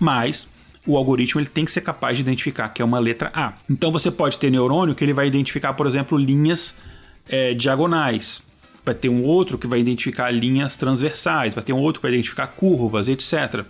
Mas 0.00 0.48
o 0.86 0.96
algoritmo 0.96 1.42
ele 1.42 1.48
tem 1.50 1.66
que 1.66 1.70
ser 1.70 1.82
capaz 1.82 2.16
de 2.16 2.22
identificar 2.22 2.70
que 2.70 2.80
é 2.80 2.84
uma 2.86 2.98
letra 2.98 3.30
A. 3.34 3.52
Então 3.68 3.92
você 3.92 4.10
pode 4.10 4.38
ter 4.38 4.50
neurônio 4.50 4.94
que 4.94 5.04
ele 5.04 5.12
vai 5.12 5.26
identificar, 5.26 5.74
por 5.74 5.86
exemplo, 5.86 6.16
linhas 6.16 6.74
é, 7.28 7.52
diagonais. 7.52 8.42
Vai 8.82 8.94
ter 8.94 9.10
um 9.10 9.24
outro 9.24 9.58
que 9.58 9.66
vai 9.66 9.78
identificar 9.78 10.30
linhas 10.30 10.74
transversais, 10.74 11.54
vai 11.54 11.62
ter 11.62 11.74
um 11.74 11.80
outro 11.80 12.00
que 12.00 12.06
vai 12.06 12.14
identificar 12.14 12.46
curvas, 12.46 13.08
etc. 13.08 13.66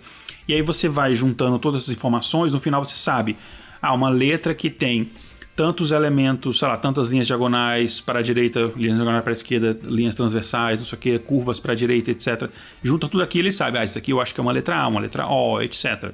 E 0.47 0.53
aí 0.53 0.61
você 0.61 0.87
vai 0.87 1.13
juntando 1.15 1.59
todas 1.59 1.83
as 1.83 1.89
informações, 1.89 2.53
no 2.53 2.61
final 2.61 2.85
você 2.85 2.95
sabe, 2.95 3.35
ah, 3.81 3.93
uma 3.93 4.09
letra 4.09 4.53
que 4.53 4.69
tem 4.69 5.11
tantos 5.55 5.91
elementos, 5.91 6.59
sei 6.59 6.67
lá, 6.67 6.77
tantas 6.77 7.09
linhas 7.09 7.27
diagonais 7.27 7.99
para 7.99 8.19
a 8.19 8.21
direita, 8.21 8.71
linhas 8.77 8.95
diagonais 8.95 9.23
para 9.23 9.31
a 9.31 9.33
esquerda, 9.33 9.77
linhas 9.83 10.15
transversais, 10.15 10.79
não 10.79 10.87
sei 10.87 10.97
o 10.97 11.01
que, 11.01 11.19
curvas 11.19 11.59
para 11.59 11.73
a 11.73 11.75
direita, 11.75 12.11
etc. 12.11 12.49
Junta 12.81 13.09
tudo 13.09 13.21
aquilo 13.21 13.49
e 13.49 13.53
sabe, 13.53 13.77
ah, 13.77 13.83
isso 13.83 13.97
aqui 13.97 14.11
eu 14.11 14.21
acho 14.21 14.33
que 14.33 14.39
é 14.39 14.43
uma 14.43 14.53
letra 14.53 14.77
A, 14.77 14.87
uma 14.87 15.01
letra 15.01 15.27
O, 15.27 15.61
etc. 15.61 16.13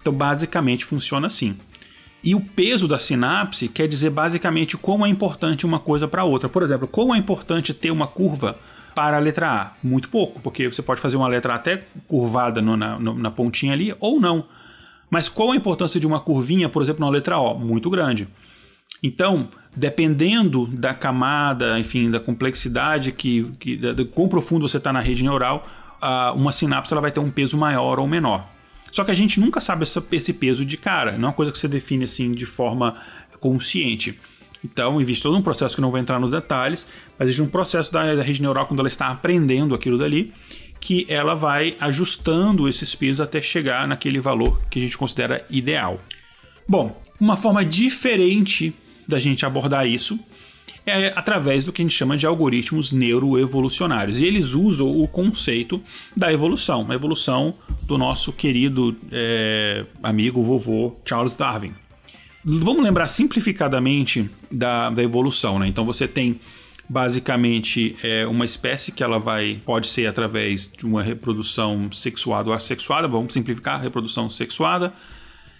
Então, 0.00 0.12
basicamente, 0.12 0.84
funciona 0.84 1.26
assim. 1.26 1.56
E 2.24 2.34
o 2.34 2.40
peso 2.40 2.86
da 2.86 2.98
sinapse 2.98 3.68
quer 3.68 3.88
dizer 3.88 4.10
basicamente 4.10 4.76
como 4.76 5.04
é 5.04 5.08
importante 5.08 5.66
uma 5.66 5.80
coisa 5.80 6.06
para 6.06 6.24
outra. 6.24 6.48
Por 6.48 6.62
exemplo, 6.62 6.86
como 6.86 7.14
é 7.14 7.18
importante 7.18 7.74
ter 7.74 7.90
uma 7.90 8.06
curva 8.06 8.56
para 8.94 9.16
a 9.16 9.20
letra 9.20 9.50
A? 9.50 9.72
Muito 9.82 10.08
pouco, 10.08 10.40
porque 10.40 10.70
você 10.70 10.82
pode 10.82 11.00
fazer 11.00 11.16
uma 11.16 11.26
letra 11.26 11.54
até 11.54 11.82
curvada 12.06 12.62
no, 12.62 12.76
na, 12.76 12.98
no, 12.98 13.14
na 13.14 13.30
pontinha 13.30 13.72
ali 13.72 13.94
ou 13.98 14.20
não. 14.20 14.44
Mas 15.12 15.28
qual 15.28 15.50
a 15.50 15.56
importância 15.56 16.00
de 16.00 16.06
uma 16.06 16.18
curvinha, 16.18 16.70
por 16.70 16.82
exemplo, 16.82 17.04
na 17.04 17.10
letra 17.10 17.36
O? 17.36 17.58
Muito 17.58 17.90
grande. 17.90 18.26
Então, 19.02 19.46
dependendo 19.76 20.66
da 20.66 20.94
camada, 20.94 21.78
enfim, 21.78 22.10
da 22.10 22.18
complexidade, 22.18 23.12
que, 23.12 23.44
que 23.60 23.78
quão 24.06 24.26
profundo 24.26 24.66
você 24.66 24.78
está 24.78 24.90
na 24.90 25.00
rede 25.00 25.22
neural, 25.22 25.68
uma 26.34 26.50
sinapse 26.50 26.94
ela 26.94 27.02
vai 27.02 27.12
ter 27.12 27.20
um 27.20 27.30
peso 27.30 27.58
maior 27.58 27.98
ou 27.98 28.06
menor. 28.06 28.48
Só 28.90 29.04
que 29.04 29.10
a 29.10 29.14
gente 29.14 29.38
nunca 29.38 29.60
sabe 29.60 29.84
esse 30.12 30.32
peso 30.32 30.64
de 30.64 30.78
cara, 30.78 31.12
não 31.12 31.24
é 31.24 31.26
uma 31.26 31.32
coisa 31.34 31.52
que 31.52 31.58
você 31.58 31.68
define 31.68 32.04
assim 32.04 32.32
de 32.32 32.46
forma 32.46 32.96
consciente. 33.38 34.18
Então, 34.64 34.98
existe 34.98 35.22
todo 35.22 35.36
um 35.36 35.42
processo 35.42 35.74
que 35.74 35.82
não 35.82 35.90
vou 35.90 36.00
entrar 36.00 36.18
nos 36.18 36.30
detalhes, 36.30 36.86
mas 37.18 37.28
existe 37.28 37.42
um 37.42 37.48
processo 37.48 37.92
da 37.92 38.22
rede 38.22 38.40
neural 38.40 38.66
quando 38.66 38.80
ela 38.80 38.88
está 38.88 39.08
aprendendo 39.08 39.74
aquilo 39.74 39.98
dali, 39.98 40.32
que 40.82 41.06
ela 41.08 41.36
vai 41.36 41.76
ajustando 41.78 42.68
esses 42.68 42.92
pesos 42.92 43.20
até 43.20 43.40
chegar 43.40 43.86
naquele 43.86 44.18
valor 44.18 44.60
que 44.68 44.80
a 44.80 44.82
gente 44.82 44.98
considera 44.98 45.46
ideal. 45.48 46.00
Bom, 46.68 47.00
uma 47.20 47.36
forma 47.36 47.64
diferente 47.64 48.74
da 49.06 49.20
gente 49.20 49.46
abordar 49.46 49.86
isso 49.86 50.18
é 50.84 51.12
através 51.14 51.62
do 51.62 51.72
que 51.72 51.80
a 51.80 51.84
gente 51.84 51.94
chama 51.94 52.16
de 52.16 52.26
algoritmos 52.26 52.90
neuroevolucionários. 52.90 54.20
E 54.20 54.24
eles 54.24 54.54
usam 54.54 54.90
o 54.90 55.06
conceito 55.06 55.80
da 56.16 56.32
evolução, 56.32 56.84
a 56.90 56.94
evolução 56.96 57.54
do 57.84 57.96
nosso 57.96 58.32
querido 58.32 58.96
é, 59.12 59.86
amigo 60.02 60.42
vovô 60.42 60.96
Charles 61.04 61.36
Darwin. 61.36 61.72
Vamos 62.44 62.82
lembrar 62.82 63.06
simplificadamente 63.06 64.28
da, 64.50 64.90
da 64.90 65.00
evolução, 65.00 65.60
né? 65.60 65.68
Então 65.68 65.84
você 65.84 66.08
tem 66.08 66.40
basicamente 66.88 67.96
é 68.02 68.26
uma 68.26 68.44
espécie 68.44 68.92
que 68.92 69.02
ela 69.02 69.18
vai 69.18 69.60
pode 69.64 69.86
ser 69.86 70.06
através 70.06 70.70
de 70.70 70.84
uma 70.84 71.02
reprodução 71.02 71.90
sexuada 71.92 72.50
ou 72.50 72.54
assexuada, 72.54 73.08
vamos 73.08 73.32
simplificar, 73.32 73.80
reprodução 73.80 74.28
sexuada, 74.28 74.92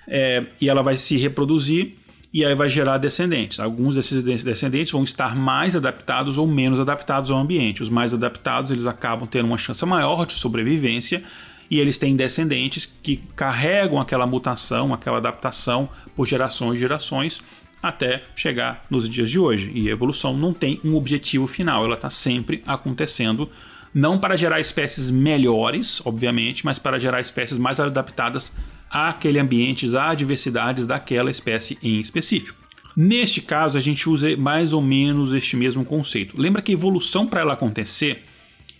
é, 0.06 0.44
e 0.60 0.68
ela 0.68 0.82
vai 0.82 0.96
se 0.96 1.16
reproduzir 1.16 1.94
e 2.32 2.44
aí 2.44 2.54
vai 2.54 2.70
gerar 2.70 2.96
descendentes. 2.98 3.60
Alguns 3.60 3.94
desses 3.94 4.22
descendentes 4.42 4.90
vão 4.90 5.04
estar 5.04 5.36
mais 5.36 5.76
adaptados 5.76 6.38
ou 6.38 6.46
menos 6.46 6.80
adaptados 6.80 7.30
ao 7.30 7.38
ambiente. 7.38 7.82
Os 7.82 7.90
mais 7.90 8.14
adaptados 8.14 8.70
eles 8.70 8.86
acabam 8.86 9.28
tendo 9.28 9.46
uma 9.46 9.58
chance 9.58 9.84
maior 9.84 10.24
de 10.24 10.32
sobrevivência 10.32 11.22
e 11.70 11.78
eles 11.78 11.98
têm 11.98 12.16
descendentes 12.16 12.90
que 13.02 13.18
carregam 13.36 14.00
aquela 14.00 14.26
mutação, 14.26 14.94
aquela 14.94 15.18
adaptação 15.18 15.88
por 16.16 16.26
gerações 16.26 16.76
e 16.76 16.80
gerações 16.80 17.40
até 17.82 18.22
chegar 18.36 18.86
nos 18.88 19.08
dias 19.08 19.30
de 19.30 19.38
hoje. 19.38 19.72
E 19.74 19.88
a 19.88 19.92
evolução 19.92 20.36
não 20.36 20.54
tem 20.54 20.80
um 20.84 20.94
objetivo 20.94 21.46
final, 21.46 21.84
ela 21.84 21.96
está 21.96 22.08
sempre 22.08 22.62
acontecendo. 22.66 23.50
Não 23.92 24.18
para 24.18 24.36
gerar 24.36 24.60
espécies 24.60 25.10
melhores, 25.10 26.00
obviamente, 26.04 26.64
mas 26.64 26.78
para 26.78 26.98
gerar 26.98 27.20
espécies 27.20 27.58
mais 27.58 27.78
adaptadas 27.78 28.54
àquele 28.90 29.38
ambiente, 29.38 29.94
às 29.96 30.16
diversidades 30.16 30.86
daquela 30.86 31.30
espécie 31.30 31.76
em 31.82 32.00
específico. 32.00 32.62
Neste 32.96 33.40
caso, 33.40 33.76
a 33.76 33.80
gente 33.80 34.08
usa 34.08 34.36
mais 34.36 34.72
ou 34.72 34.80
menos 34.80 35.32
este 35.32 35.56
mesmo 35.56 35.84
conceito. 35.84 36.40
Lembra 36.40 36.62
que 36.62 36.72
evolução, 36.72 37.26
para 37.26 37.40
ela 37.40 37.54
acontecer, 37.54 38.22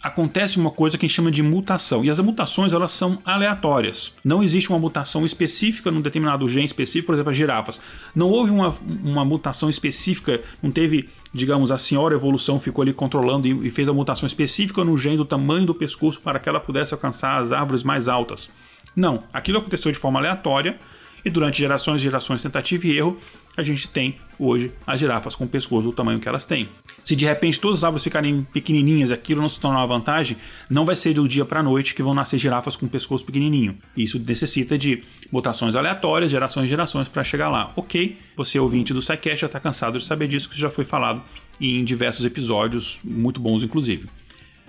acontece 0.02 0.58
uma 0.58 0.70
coisa 0.70 0.98
que 0.98 1.06
a 1.06 1.08
gente 1.08 1.14
chama 1.14 1.30
de 1.30 1.42
mutação. 1.42 2.04
E 2.04 2.10
as 2.10 2.18
mutações 2.18 2.72
elas 2.72 2.90
são 2.92 3.18
aleatórias. 3.24 4.12
Não 4.24 4.42
existe 4.42 4.68
uma 4.70 4.78
mutação 4.78 5.24
específica 5.24 5.90
num 5.90 6.00
determinado 6.00 6.48
gene 6.48 6.66
específico, 6.66 7.06
por 7.06 7.14
exemplo, 7.14 7.30
as 7.30 7.36
girafas. 7.36 7.80
Não 8.14 8.28
houve 8.28 8.50
uma, 8.50 8.74
uma 9.02 9.24
mutação 9.24 9.70
específica, 9.70 10.40
não 10.60 10.72
teve, 10.72 11.08
digamos, 11.32 11.70
a 11.70 11.78
senhora 11.78 12.14
evolução 12.14 12.58
ficou 12.58 12.82
ali 12.82 12.92
controlando 12.92 13.46
e, 13.46 13.68
e 13.68 13.70
fez 13.70 13.88
a 13.88 13.92
mutação 13.92 14.26
específica 14.26 14.84
no 14.84 14.98
gene 14.98 15.16
do 15.16 15.24
tamanho 15.24 15.66
do 15.66 15.74
pescoço 15.74 16.20
para 16.20 16.40
que 16.40 16.48
ela 16.48 16.58
pudesse 16.58 16.92
alcançar 16.92 17.40
as 17.40 17.52
árvores 17.52 17.84
mais 17.84 18.08
altas. 18.08 18.50
Não, 18.96 19.22
aquilo 19.32 19.58
aconteceu 19.58 19.92
de 19.92 19.98
forma 19.98 20.18
aleatória 20.18 20.78
e 21.24 21.30
durante 21.30 21.58
gerações 21.58 22.00
e 22.00 22.04
gerações, 22.04 22.42
tentativa 22.42 22.86
e 22.86 22.96
erro, 22.96 23.16
a 23.56 23.62
gente 23.62 23.88
tem 23.88 24.16
hoje 24.38 24.72
as 24.86 24.98
girafas 24.98 25.34
com 25.34 25.44
o 25.44 25.48
pescoço 25.48 25.88
do 25.88 25.92
tamanho 25.92 26.18
que 26.18 26.28
elas 26.28 26.44
têm. 26.44 26.68
Se 27.04 27.14
de 27.14 27.24
repente 27.24 27.60
todas 27.60 27.78
as 27.78 27.84
árvores 27.84 28.04
ficarem 28.04 28.46
pequenininhas 28.52 29.10
e 29.10 29.12
aquilo 29.12 29.42
não 29.42 29.48
se 29.48 29.60
tornar 29.60 29.78
uma 29.78 29.86
vantagem, 29.86 30.36
não 30.70 30.84
vai 30.84 30.96
ser 30.96 31.14
do 31.14 31.28
dia 31.28 31.44
para 31.44 31.60
a 31.60 31.62
noite 31.62 31.94
que 31.94 32.02
vão 32.02 32.14
nascer 32.14 32.38
girafas 32.38 32.76
com 32.76 32.88
pescoço 32.88 33.24
pequenininho. 33.24 33.76
Isso 33.96 34.18
necessita 34.18 34.78
de 34.78 35.02
mutações 35.30 35.74
aleatórias, 35.74 36.30
gerações 36.30 36.66
e 36.66 36.68
gerações 36.68 37.08
para 37.08 37.24
chegar 37.24 37.48
lá. 37.48 37.72
Ok, 37.76 38.18
você 38.36 38.58
ouvinte 38.58 38.92
do 38.92 39.02
SciCast 39.02 39.40
já 39.40 39.46
está 39.46 39.60
cansado 39.60 39.98
de 39.98 40.04
saber 40.04 40.28
disso, 40.28 40.48
que 40.48 40.58
já 40.58 40.70
foi 40.70 40.84
falado 40.84 41.22
em 41.60 41.84
diversos 41.84 42.24
episódios, 42.24 43.00
muito 43.04 43.40
bons 43.40 43.62
inclusive. 43.62 44.08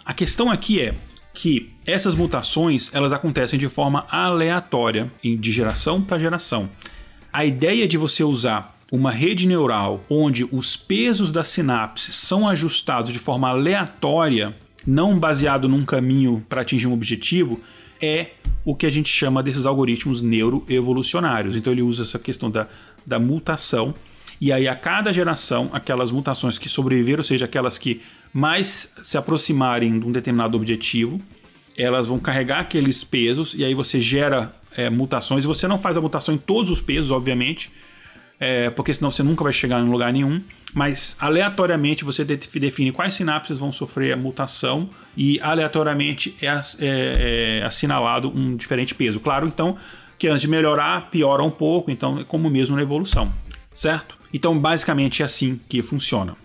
A 0.05 0.13
questão 0.13 0.51
aqui 0.51 0.81
é 0.81 0.93
que 1.33 1.71
essas 1.85 2.13
mutações 2.13 2.93
elas 2.93 3.11
acontecem 3.11 3.57
de 3.57 3.67
forma 3.67 4.05
aleatória, 4.09 5.11
de 5.23 5.51
geração 5.51 6.01
para 6.01 6.19
geração. 6.19 6.69
A 7.31 7.45
ideia 7.45 7.87
de 7.87 7.97
você 7.97 8.23
usar 8.23 8.72
uma 8.93 9.12
rede 9.12 9.47
neural 9.47 10.06
onde 10.08 10.47
os 10.51 10.77
pesos 10.77 11.32
das 11.32 11.47
sinapses 11.47 12.15
são 12.15 12.47
ajustados 12.47 13.12
de 13.12 13.17
forma 13.17 13.49
aleatória, 13.49 14.56
não 14.86 15.17
baseado 15.17 15.67
num 15.67 15.84
caminho 15.84 16.45
para 16.47 16.62
atingir 16.62 16.86
um 16.86 16.93
objetivo, 16.93 17.60
é 17.99 18.34
o 18.63 18.75
que 18.75 18.86
a 18.86 18.91
gente 18.91 19.10
chama 19.10 19.41
desses 19.41 19.65
algoritmos 19.65 20.21
neuroevolucionários. 20.21 21.56
Então 21.56 21.73
ele 21.73 21.82
usa 21.82 22.03
essa 22.03 22.19
questão 22.19 22.51
da, 22.51 22.67
da 23.03 23.17
mutação, 23.17 23.95
e 24.39 24.51
aí 24.51 24.67
a 24.67 24.75
cada 24.75 25.12
geração, 25.12 25.71
aquelas 25.73 26.12
mutações 26.12 26.60
que 26.60 26.69
sobreviveram, 26.69 27.21
ou 27.21 27.23
seja, 27.23 27.45
aquelas 27.45 27.79
que 27.79 27.99
mais 28.32 28.93
se 29.01 29.17
aproximarem 29.17 29.99
de 29.99 30.06
um 30.06 30.12
determinado 30.12 30.56
objetivo, 30.56 31.19
elas 31.75 32.06
vão 32.06 32.19
carregar 32.19 32.60
aqueles 32.60 33.03
pesos, 33.03 33.56
e 33.58 33.65
aí 33.65 33.73
você 33.73 33.99
gera 33.99 34.51
é, 34.77 34.88
mutações, 34.88 35.45
você 35.45 35.67
não 35.67 35.79
faz 35.79 35.97
a 35.97 36.01
mutação 36.01 36.36
em 36.36 36.38
todos 36.38 36.69
os 36.69 36.79
pesos, 36.79 37.10
obviamente, 37.10 37.71
é, 38.39 38.69
porque 38.69 38.93
senão 38.93 39.11
você 39.11 39.23
nunca 39.23 39.43
vai 39.43 39.53
chegar 39.53 39.79
em 39.79 39.89
lugar 39.89 40.11
nenhum. 40.11 40.41
Mas 40.73 41.15
aleatoriamente 41.19 42.03
você 42.03 42.25
define 42.25 42.91
quais 42.91 43.13
sinapses 43.13 43.59
vão 43.59 43.71
sofrer 43.71 44.13
a 44.13 44.17
mutação 44.17 44.89
e 45.15 45.39
aleatoriamente 45.39 46.35
é, 46.41 46.47
é, 46.47 47.59
é 47.59 47.63
assinalado 47.63 48.31
um 48.35 48.55
diferente 48.55 48.95
peso. 48.95 49.19
Claro, 49.19 49.45
então, 49.45 49.77
que 50.17 50.27
antes 50.27 50.41
de 50.41 50.47
melhorar, 50.47 51.11
piora 51.11 51.43
um 51.43 51.51
pouco, 51.51 51.91
então 51.91 52.19
é 52.19 52.23
como 52.23 52.49
mesmo 52.49 52.75
na 52.75 52.81
evolução, 52.81 53.31
certo? 53.75 54.17
Então, 54.33 54.57
basicamente 54.57 55.21
é 55.21 55.25
assim 55.25 55.59
que 55.69 55.83
funciona. 55.83 56.35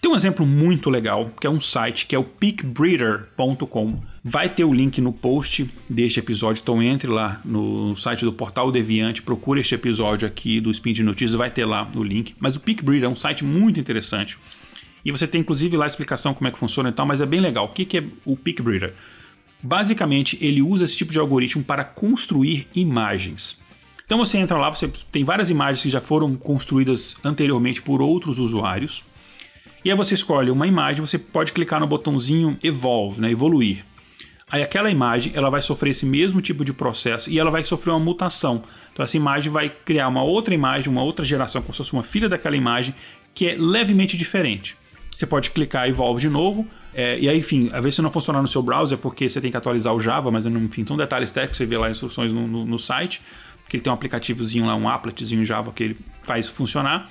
Tem 0.00 0.10
um 0.10 0.16
exemplo 0.16 0.46
muito 0.46 0.88
legal, 0.88 1.30
que 1.38 1.46
é 1.46 1.50
um 1.50 1.60
site 1.60 2.06
que 2.06 2.16
é 2.16 2.18
o 2.18 2.24
peakbreeder.com. 2.24 4.00
Vai 4.24 4.48
ter 4.48 4.64
o 4.64 4.72
link 4.72 4.98
no 4.98 5.12
post 5.12 5.68
deste 5.90 6.18
episódio, 6.18 6.62
então 6.62 6.82
entre 6.82 7.06
lá 7.06 7.38
no 7.44 7.94
site 7.96 8.24
do 8.24 8.32
Portal 8.32 8.72
Deviante, 8.72 9.20
procure 9.20 9.60
este 9.60 9.74
episódio 9.74 10.26
aqui 10.26 10.58
do 10.58 10.70
Spin 10.70 10.94
de 10.94 11.02
Notícias, 11.02 11.34
vai 11.34 11.50
ter 11.50 11.66
lá 11.66 11.90
o 11.94 12.02
link. 12.02 12.34
Mas 12.40 12.56
o 12.56 12.60
Peakbreeder 12.60 13.06
é 13.06 13.12
um 13.12 13.14
site 13.14 13.44
muito 13.44 13.78
interessante. 13.78 14.38
E 15.04 15.12
você 15.12 15.26
tem 15.26 15.42
inclusive 15.42 15.76
lá 15.76 15.84
a 15.84 15.88
explicação 15.88 16.32
como 16.32 16.48
é 16.48 16.50
que 16.50 16.58
funciona 16.58 16.88
e 16.88 16.92
tal, 16.92 17.04
mas 17.04 17.20
é 17.20 17.26
bem 17.26 17.40
legal. 17.40 17.66
O 17.66 17.68
que 17.68 17.98
é 17.98 18.02
o 18.24 18.38
Peakbreeder? 18.38 18.94
Basicamente, 19.62 20.38
ele 20.40 20.62
usa 20.62 20.86
esse 20.86 20.96
tipo 20.96 21.12
de 21.12 21.18
algoritmo 21.18 21.62
para 21.62 21.84
construir 21.84 22.66
imagens. 22.74 23.58
Então 24.06 24.16
você 24.16 24.38
entra 24.38 24.56
lá, 24.56 24.70
você 24.70 24.90
tem 25.12 25.24
várias 25.24 25.50
imagens 25.50 25.82
que 25.82 25.90
já 25.90 26.00
foram 26.00 26.34
construídas 26.34 27.16
anteriormente 27.22 27.82
por 27.82 28.00
outros 28.00 28.38
usuários. 28.38 29.04
E 29.84 29.90
aí 29.90 29.96
você 29.96 30.14
escolhe 30.14 30.50
uma 30.50 30.66
imagem, 30.66 31.04
você 31.04 31.18
pode 31.18 31.52
clicar 31.52 31.80
no 31.80 31.86
botãozinho 31.86 32.58
Evolve, 32.62 33.20
né, 33.20 33.30
evoluir. 33.30 33.82
Aí 34.50 34.62
aquela 34.62 34.90
imagem 34.90 35.32
ela 35.34 35.48
vai 35.48 35.62
sofrer 35.62 35.90
esse 35.90 36.04
mesmo 36.04 36.42
tipo 36.42 36.64
de 36.64 36.72
processo 36.72 37.30
e 37.30 37.38
ela 37.38 37.50
vai 37.50 37.62
sofrer 37.62 37.92
uma 37.92 38.00
mutação. 38.00 38.62
Então 38.92 39.04
essa 39.04 39.16
imagem 39.16 39.50
vai 39.50 39.70
criar 39.70 40.08
uma 40.08 40.22
outra 40.22 40.52
imagem, 40.52 40.90
uma 40.90 41.02
outra 41.02 41.24
geração, 41.24 41.62
como 41.62 41.72
se 41.72 41.78
fosse 41.78 41.92
uma 41.92 42.02
filha 42.02 42.28
daquela 42.28 42.56
imagem, 42.56 42.94
que 43.32 43.46
é 43.46 43.56
levemente 43.56 44.16
diferente. 44.16 44.76
Você 45.16 45.24
pode 45.24 45.50
clicar 45.50 45.88
Evolve 45.88 46.20
de 46.20 46.28
novo, 46.28 46.66
é, 46.92 47.18
e 47.20 47.28
aí, 47.28 47.38
enfim, 47.38 47.70
às 47.72 47.82
vezes 47.82 47.94
se 47.96 48.02
não 48.02 48.10
funcionar 48.10 48.42
no 48.42 48.48
seu 48.48 48.62
browser 48.62 48.98
porque 48.98 49.28
você 49.28 49.40
tem 49.40 49.50
que 49.50 49.56
atualizar 49.56 49.94
o 49.94 50.00
Java, 50.00 50.30
mas 50.30 50.44
enfim, 50.44 50.84
são 50.84 50.96
detalhes 50.96 51.30
técnicos, 51.30 51.58
você 51.58 51.66
vê 51.66 51.78
lá 51.78 51.88
instruções 51.88 52.32
no, 52.32 52.48
no, 52.48 52.66
no 52.66 52.78
site, 52.78 53.22
que 53.68 53.76
ele 53.76 53.82
tem 53.84 53.90
um 53.90 53.94
aplicativozinho 53.94 54.66
lá, 54.66 54.74
um 54.74 54.88
appletzinho 54.88 55.44
Java 55.44 55.72
que 55.72 55.84
ele 55.84 55.96
faz 56.24 56.48
funcionar 56.48 57.08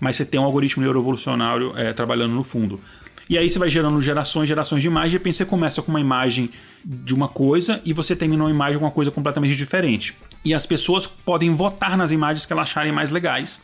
mas 0.00 0.16
você 0.16 0.24
tem 0.24 0.40
um 0.40 0.44
algoritmo 0.44 0.82
neuroevolucionário 0.82 1.72
é, 1.76 1.92
trabalhando 1.92 2.34
no 2.34 2.44
fundo. 2.44 2.80
E 3.28 3.38
aí 3.38 3.48
você 3.48 3.58
vai 3.58 3.70
gerando 3.70 4.00
gerações, 4.00 4.48
gerações 4.48 4.82
de 4.82 4.88
imagem, 4.88 5.10
de 5.10 5.16
repente 5.16 5.36
você 5.36 5.44
começa 5.44 5.80
com 5.80 5.90
uma 5.90 6.00
imagem 6.00 6.50
de 6.84 7.14
uma 7.14 7.28
coisa 7.28 7.80
e 7.84 7.92
você 7.92 8.14
termina 8.16 8.44
uma 8.44 8.50
imagem 8.50 8.78
com 8.78 8.84
uma 8.84 8.90
coisa 8.90 9.10
completamente 9.10 9.56
diferente. 9.56 10.14
E 10.44 10.52
as 10.52 10.66
pessoas 10.66 11.06
podem 11.06 11.54
votar 11.54 11.96
nas 11.96 12.10
imagens 12.10 12.44
que 12.44 12.52
elas 12.52 12.64
acharem 12.68 12.92
mais 12.92 13.10
legais. 13.10 13.60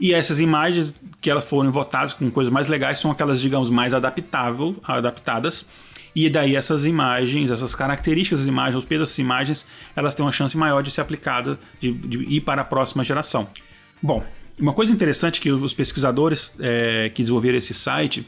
E 0.00 0.12
essas 0.12 0.40
imagens 0.40 0.94
que 1.20 1.30
elas 1.30 1.44
foram 1.44 1.70
votadas 1.72 2.12
com 2.12 2.30
coisas 2.30 2.52
mais 2.52 2.68
legais 2.68 2.98
são 2.98 3.10
aquelas, 3.10 3.40
digamos, 3.40 3.70
mais 3.70 3.94
adaptável, 3.94 4.76
adaptadas. 4.84 5.66
E 6.14 6.30
daí 6.30 6.56
essas 6.56 6.84
imagens, 6.84 7.50
essas 7.50 7.74
características 7.74 8.40
das 8.40 8.48
imagens, 8.48 8.76
os 8.76 8.84
pesos 8.84 9.08
dessas 9.08 9.18
imagens, 9.18 9.66
elas 9.94 10.14
têm 10.14 10.24
uma 10.24 10.32
chance 10.32 10.56
maior 10.56 10.82
de 10.82 10.90
ser 10.90 11.02
aplicada, 11.02 11.58
de, 11.78 11.92
de 11.92 12.18
ir 12.24 12.40
para 12.40 12.62
a 12.62 12.64
próxima 12.64 13.04
geração. 13.04 13.46
Bom, 14.02 14.24
uma 14.60 14.72
coisa 14.72 14.92
interessante 14.92 15.40
que 15.40 15.50
os 15.50 15.74
pesquisadores 15.74 16.52
é, 16.58 17.10
que 17.10 17.22
desenvolveram 17.22 17.58
esse 17.58 17.74
site, 17.74 18.26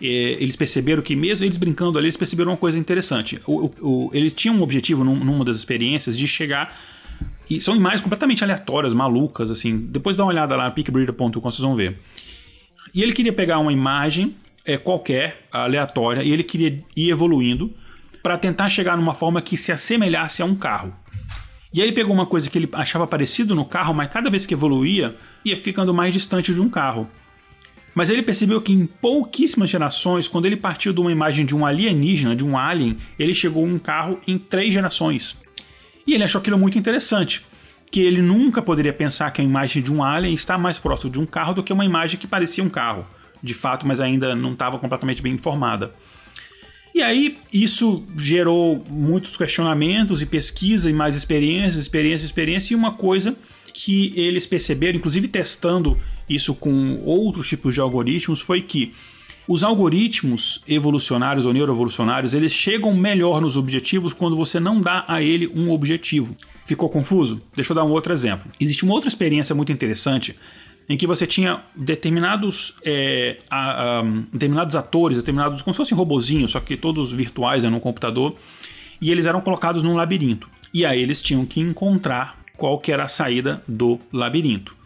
é, 0.00 0.06
eles 0.06 0.56
perceberam 0.56 1.02
que, 1.02 1.14
mesmo 1.14 1.44
eles 1.44 1.56
brincando 1.56 1.98
ali, 1.98 2.06
eles 2.06 2.16
perceberam 2.16 2.52
uma 2.52 2.56
coisa 2.56 2.78
interessante. 2.78 3.40
O, 3.46 3.70
o, 3.80 4.10
ele 4.12 4.30
tinha 4.30 4.52
um 4.52 4.62
objetivo 4.62 5.04
num, 5.04 5.16
numa 5.16 5.44
das 5.44 5.56
experiências 5.56 6.16
de 6.16 6.26
chegar. 6.26 6.76
E 7.50 7.60
são 7.60 7.74
imagens 7.74 8.00
completamente 8.00 8.44
aleatórias, 8.44 8.94
malucas, 8.94 9.50
assim. 9.50 9.76
Depois 9.76 10.14
dá 10.14 10.24
uma 10.24 10.30
olhada 10.30 10.54
lá 10.54 10.70
peakbreeder.com, 10.70 11.40
vocês 11.40 11.60
vão 11.60 11.74
ver. 11.74 11.98
E 12.94 13.02
ele 13.02 13.12
queria 13.12 13.32
pegar 13.32 13.58
uma 13.58 13.72
imagem 13.72 14.34
é, 14.64 14.76
qualquer, 14.76 15.46
aleatória, 15.50 16.22
e 16.22 16.30
ele 16.30 16.42
queria 16.42 16.82
ir 16.94 17.10
evoluindo 17.10 17.72
para 18.22 18.36
tentar 18.36 18.68
chegar 18.68 18.96
numa 18.96 19.14
forma 19.14 19.40
que 19.40 19.56
se 19.56 19.72
assemelhasse 19.72 20.42
a 20.42 20.44
um 20.44 20.54
carro. 20.54 20.94
E 21.72 21.80
aí 21.80 21.88
ele 21.88 21.94
pegou 21.94 22.14
uma 22.14 22.26
coisa 22.26 22.48
que 22.48 22.58
ele 22.58 22.68
achava 22.72 23.06
parecido 23.06 23.54
no 23.54 23.64
carro, 23.64 23.94
mas 23.94 24.10
cada 24.10 24.30
vez 24.30 24.46
que 24.46 24.54
evoluía, 24.54 25.16
ia 25.44 25.56
ficando 25.56 25.94
mais 25.94 26.12
distante 26.12 26.52
de 26.52 26.60
um 26.60 26.68
carro. 26.68 27.08
Mas 27.94 28.10
ele 28.10 28.22
percebeu 28.22 28.60
que 28.60 28.72
em 28.72 28.86
pouquíssimas 28.86 29.70
gerações, 29.70 30.28
quando 30.28 30.46
ele 30.46 30.56
partiu 30.56 30.92
de 30.92 31.00
uma 31.00 31.10
imagem 31.10 31.44
de 31.44 31.56
um 31.56 31.66
alienígena, 31.66 32.36
de 32.36 32.44
um 32.44 32.56
alien, 32.56 32.96
ele 33.18 33.34
chegou 33.34 33.64
a 33.64 33.68
um 33.68 33.78
carro 33.78 34.20
em 34.26 34.38
três 34.38 34.72
gerações. 34.72 35.36
E 36.06 36.14
ele 36.14 36.22
achou 36.22 36.40
aquilo 36.40 36.56
muito 36.56 36.78
interessante, 36.78 37.44
que 37.90 38.00
ele 38.00 38.22
nunca 38.22 38.62
poderia 38.62 38.92
pensar 38.92 39.30
que 39.30 39.40
a 39.40 39.44
imagem 39.44 39.82
de 39.82 39.92
um 39.92 40.02
alien 40.02 40.34
está 40.34 40.56
mais 40.56 40.78
próximo 40.78 41.10
de 41.10 41.18
um 41.18 41.26
carro 41.26 41.54
do 41.54 41.62
que 41.62 41.72
uma 41.72 41.84
imagem 41.84 42.20
que 42.20 42.26
parecia 42.26 42.62
um 42.62 42.68
carro, 42.68 43.04
de 43.42 43.54
fato, 43.54 43.86
mas 43.86 44.00
ainda 44.00 44.34
não 44.34 44.52
estava 44.52 44.78
completamente 44.78 45.20
bem 45.20 45.34
informada. 45.34 45.92
E 46.94 47.02
aí 47.02 47.38
isso 47.52 48.04
gerou 48.16 48.84
muitos 48.88 49.36
questionamentos 49.36 50.22
e 50.22 50.26
pesquisa 50.26 50.88
e 50.90 50.92
mais 50.92 51.16
experiência, 51.16 51.78
experiência, 51.78 52.26
experiência 52.26 52.74
e 52.74 52.76
uma 52.76 52.92
coisa 52.92 53.36
que 53.80 54.12
eles 54.16 54.44
perceberam, 54.44 54.98
inclusive 54.98 55.28
testando 55.28 55.96
isso 56.28 56.52
com 56.52 56.96
outros 57.04 57.48
tipos 57.48 57.72
de 57.72 57.80
algoritmos, 57.80 58.40
foi 58.40 58.60
que 58.60 58.92
os 59.46 59.62
algoritmos 59.62 60.60
evolucionários 60.66 61.46
ou 61.46 61.52
neuroevolucionários, 61.52 62.34
eles 62.34 62.52
chegam 62.52 62.92
melhor 62.92 63.40
nos 63.40 63.56
objetivos 63.56 64.12
quando 64.12 64.36
você 64.36 64.58
não 64.58 64.80
dá 64.80 65.04
a 65.06 65.22
ele 65.22 65.46
um 65.54 65.70
objetivo. 65.70 66.36
Ficou 66.66 66.88
confuso? 66.88 67.40
Deixa 67.54 67.70
eu 67.70 67.76
dar 67.76 67.84
um 67.84 67.92
outro 67.92 68.12
exemplo. 68.12 68.50
Existe 68.58 68.84
uma 68.84 68.94
outra 68.94 69.08
experiência 69.08 69.54
muito 69.54 69.70
interessante 69.70 70.34
em 70.88 70.96
que 70.96 71.06
você 71.06 71.24
tinha 71.24 71.62
determinados, 71.76 72.74
é, 72.84 73.38
a, 73.48 74.00
a, 74.00 74.02
determinados 74.32 74.74
atores, 74.74 75.16
determinados, 75.16 75.62
como 75.62 75.72
se 75.72 75.78
fossem 75.78 75.96
robozinhos, 75.96 76.50
só 76.50 76.58
que 76.58 76.76
todos 76.76 77.12
virtuais 77.12 77.62
né, 77.62 77.70
no 77.70 77.78
computador, 77.78 78.34
e 79.00 79.10
eles 79.12 79.24
eram 79.24 79.40
colocados 79.40 79.84
num 79.84 79.94
labirinto. 79.94 80.50
E 80.74 80.84
aí 80.84 81.00
eles 81.00 81.22
tinham 81.22 81.46
que 81.46 81.60
encontrar 81.60 82.37
qual 82.58 82.78
que 82.78 82.92
era 82.92 83.04
a 83.04 83.08
saída 83.08 83.62
do 83.66 83.98
labirinto. 84.12 84.76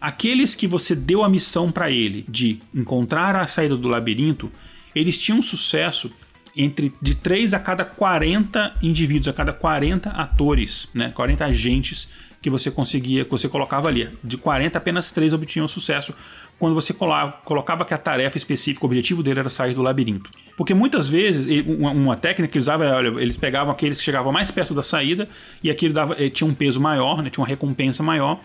Aqueles 0.00 0.54
que 0.54 0.68
você 0.68 0.94
deu 0.94 1.24
a 1.24 1.28
missão 1.28 1.72
para 1.72 1.90
ele 1.90 2.24
de 2.28 2.60
encontrar 2.74 3.34
a 3.34 3.46
saída 3.46 3.76
do 3.76 3.88
labirinto, 3.88 4.52
eles 4.94 5.18
tinham 5.18 5.40
sucesso 5.40 6.12
entre 6.54 6.92
de 7.00 7.14
3 7.14 7.54
a 7.54 7.58
cada 7.58 7.84
40 7.84 8.74
indivíduos, 8.82 9.28
a 9.28 9.32
cada 9.32 9.52
40 9.52 10.10
atores, 10.10 10.88
né, 10.92 11.10
40 11.10 11.46
agentes 11.46 12.08
que 12.42 12.50
você 12.50 12.70
conseguia, 12.70 13.24
que 13.24 13.30
você 13.30 13.48
colocava 13.48 13.86
ali. 13.86 14.10
De 14.22 14.36
40, 14.36 14.76
apenas 14.76 15.12
3 15.12 15.32
obtinham 15.32 15.68
sucesso 15.68 16.12
quando 16.58 16.74
você 16.74 16.92
colocava 16.92 17.84
que 17.84 17.94
a 17.94 17.98
tarefa 17.98 18.36
específica, 18.36 18.84
o 18.84 18.88
objetivo 18.88 19.22
dele 19.22 19.40
era 19.40 19.48
sair 19.48 19.74
do 19.74 19.82
labirinto. 19.82 20.30
Porque 20.56 20.74
muitas 20.74 21.08
vezes, 21.08 21.46
uma 21.66 22.16
técnica 22.16 22.52
que 22.52 22.58
usava 22.58 22.84
era, 22.84 22.96
olha, 22.96 23.20
eles 23.20 23.36
pegavam 23.36 23.72
aqueles 23.72 23.98
que 23.98 24.04
chegavam 24.04 24.32
mais 24.32 24.50
perto 24.50 24.74
da 24.74 24.82
saída 24.82 25.28
e 25.62 25.70
aquele 25.70 25.94
dava, 25.94 26.14
eh, 26.18 26.28
tinha 26.28 26.48
um 26.48 26.54
peso 26.54 26.80
maior, 26.80 27.22
né, 27.22 27.30
tinha 27.30 27.42
uma 27.42 27.48
recompensa 27.48 28.02
maior. 28.02 28.40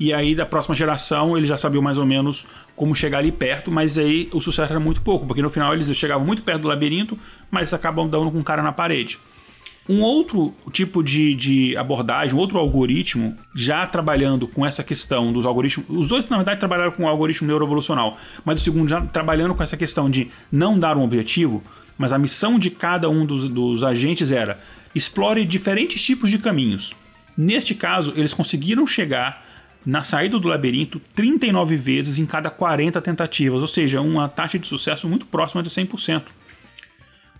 E 0.00 0.12
aí, 0.12 0.34
da 0.34 0.44
próxima 0.44 0.74
geração, 0.74 1.36
eles 1.36 1.48
já 1.48 1.56
sabiam 1.56 1.82
mais 1.82 1.98
ou 1.98 2.04
menos 2.04 2.46
como 2.74 2.94
chegar 2.94 3.18
ali 3.18 3.30
perto, 3.30 3.70
mas 3.70 3.96
aí 3.96 4.28
o 4.32 4.40
sucesso 4.40 4.72
era 4.72 4.80
muito 4.80 5.00
pouco, 5.00 5.24
porque 5.26 5.40
no 5.40 5.48
final 5.48 5.72
eles 5.72 5.94
chegavam 5.96 6.26
muito 6.26 6.42
perto 6.42 6.62
do 6.62 6.68
labirinto, 6.68 7.18
mas 7.50 7.72
acabam 7.72 8.08
dando 8.08 8.30
com 8.30 8.40
o 8.40 8.44
cara 8.44 8.62
na 8.62 8.72
parede. 8.72 9.18
Um 9.88 10.00
outro 10.00 10.54
tipo 10.72 11.02
de, 11.02 11.34
de 11.34 11.76
abordagem, 11.76 12.38
outro 12.38 12.58
algoritmo, 12.58 13.36
já 13.54 13.86
trabalhando 13.86 14.48
com 14.48 14.64
essa 14.64 14.82
questão 14.82 15.30
dos 15.30 15.44
algoritmos. 15.44 15.86
Os 15.90 16.08
dois, 16.08 16.26
na 16.28 16.36
verdade, 16.36 16.58
trabalharam 16.58 16.92
com 16.92 17.04
o 17.04 17.08
algoritmo 17.08 17.46
neuroevolucional, 17.46 18.16
mas 18.44 18.60
o 18.60 18.64
segundo 18.64 18.88
já 18.88 19.02
trabalhando 19.02 19.54
com 19.54 19.62
essa 19.62 19.76
questão 19.76 20.08
de 20.08 20.28
não 20.50 20.78
dar 20.78 20.96
um 20.96 21.02
objetivo, 21.02 21.62
mas 21.98 22.12
a 22.12 22.18
missão 22.18 22.58
de 22.58 22.70
cada 22.70 23.10
um 23.10 23.26
dos, 23.26 23.46
dos 23.48 23.84
agentes 23.84 24.32
era 24.32 24.58
explore 24.94 25.44
diferentes 25.44 26.02
tipos 26.02 26.30
de 26.30 26.38
caminhos. 26.38 26.94
Neste 27.36 27.74
caso, 27.74 28.12
eles 28.16 28.32
conseguiram 28.32 28.86
chegar 28.86 29.44
na 29.84 30.02
saída 30.02 30.38
do 30.38 30.48
labirinto 30.48 30.98
39 31.14 31.76
vezes 31.76 32.18
em 32.18 32.24
cada 32.24 32.48
40 32.48 33.02
tentativas, 33.02 33.60
ou 33.60 33.68
seja, 33.68 34.00
uma 34.00 34.28
taxa 34.28 34.58
de 34.58 34.66
sucesso 34.66 35.06
muito 35.06 35.26
próxima 35.26 35.62
de 35.62 35.68
100% 35.68 36.22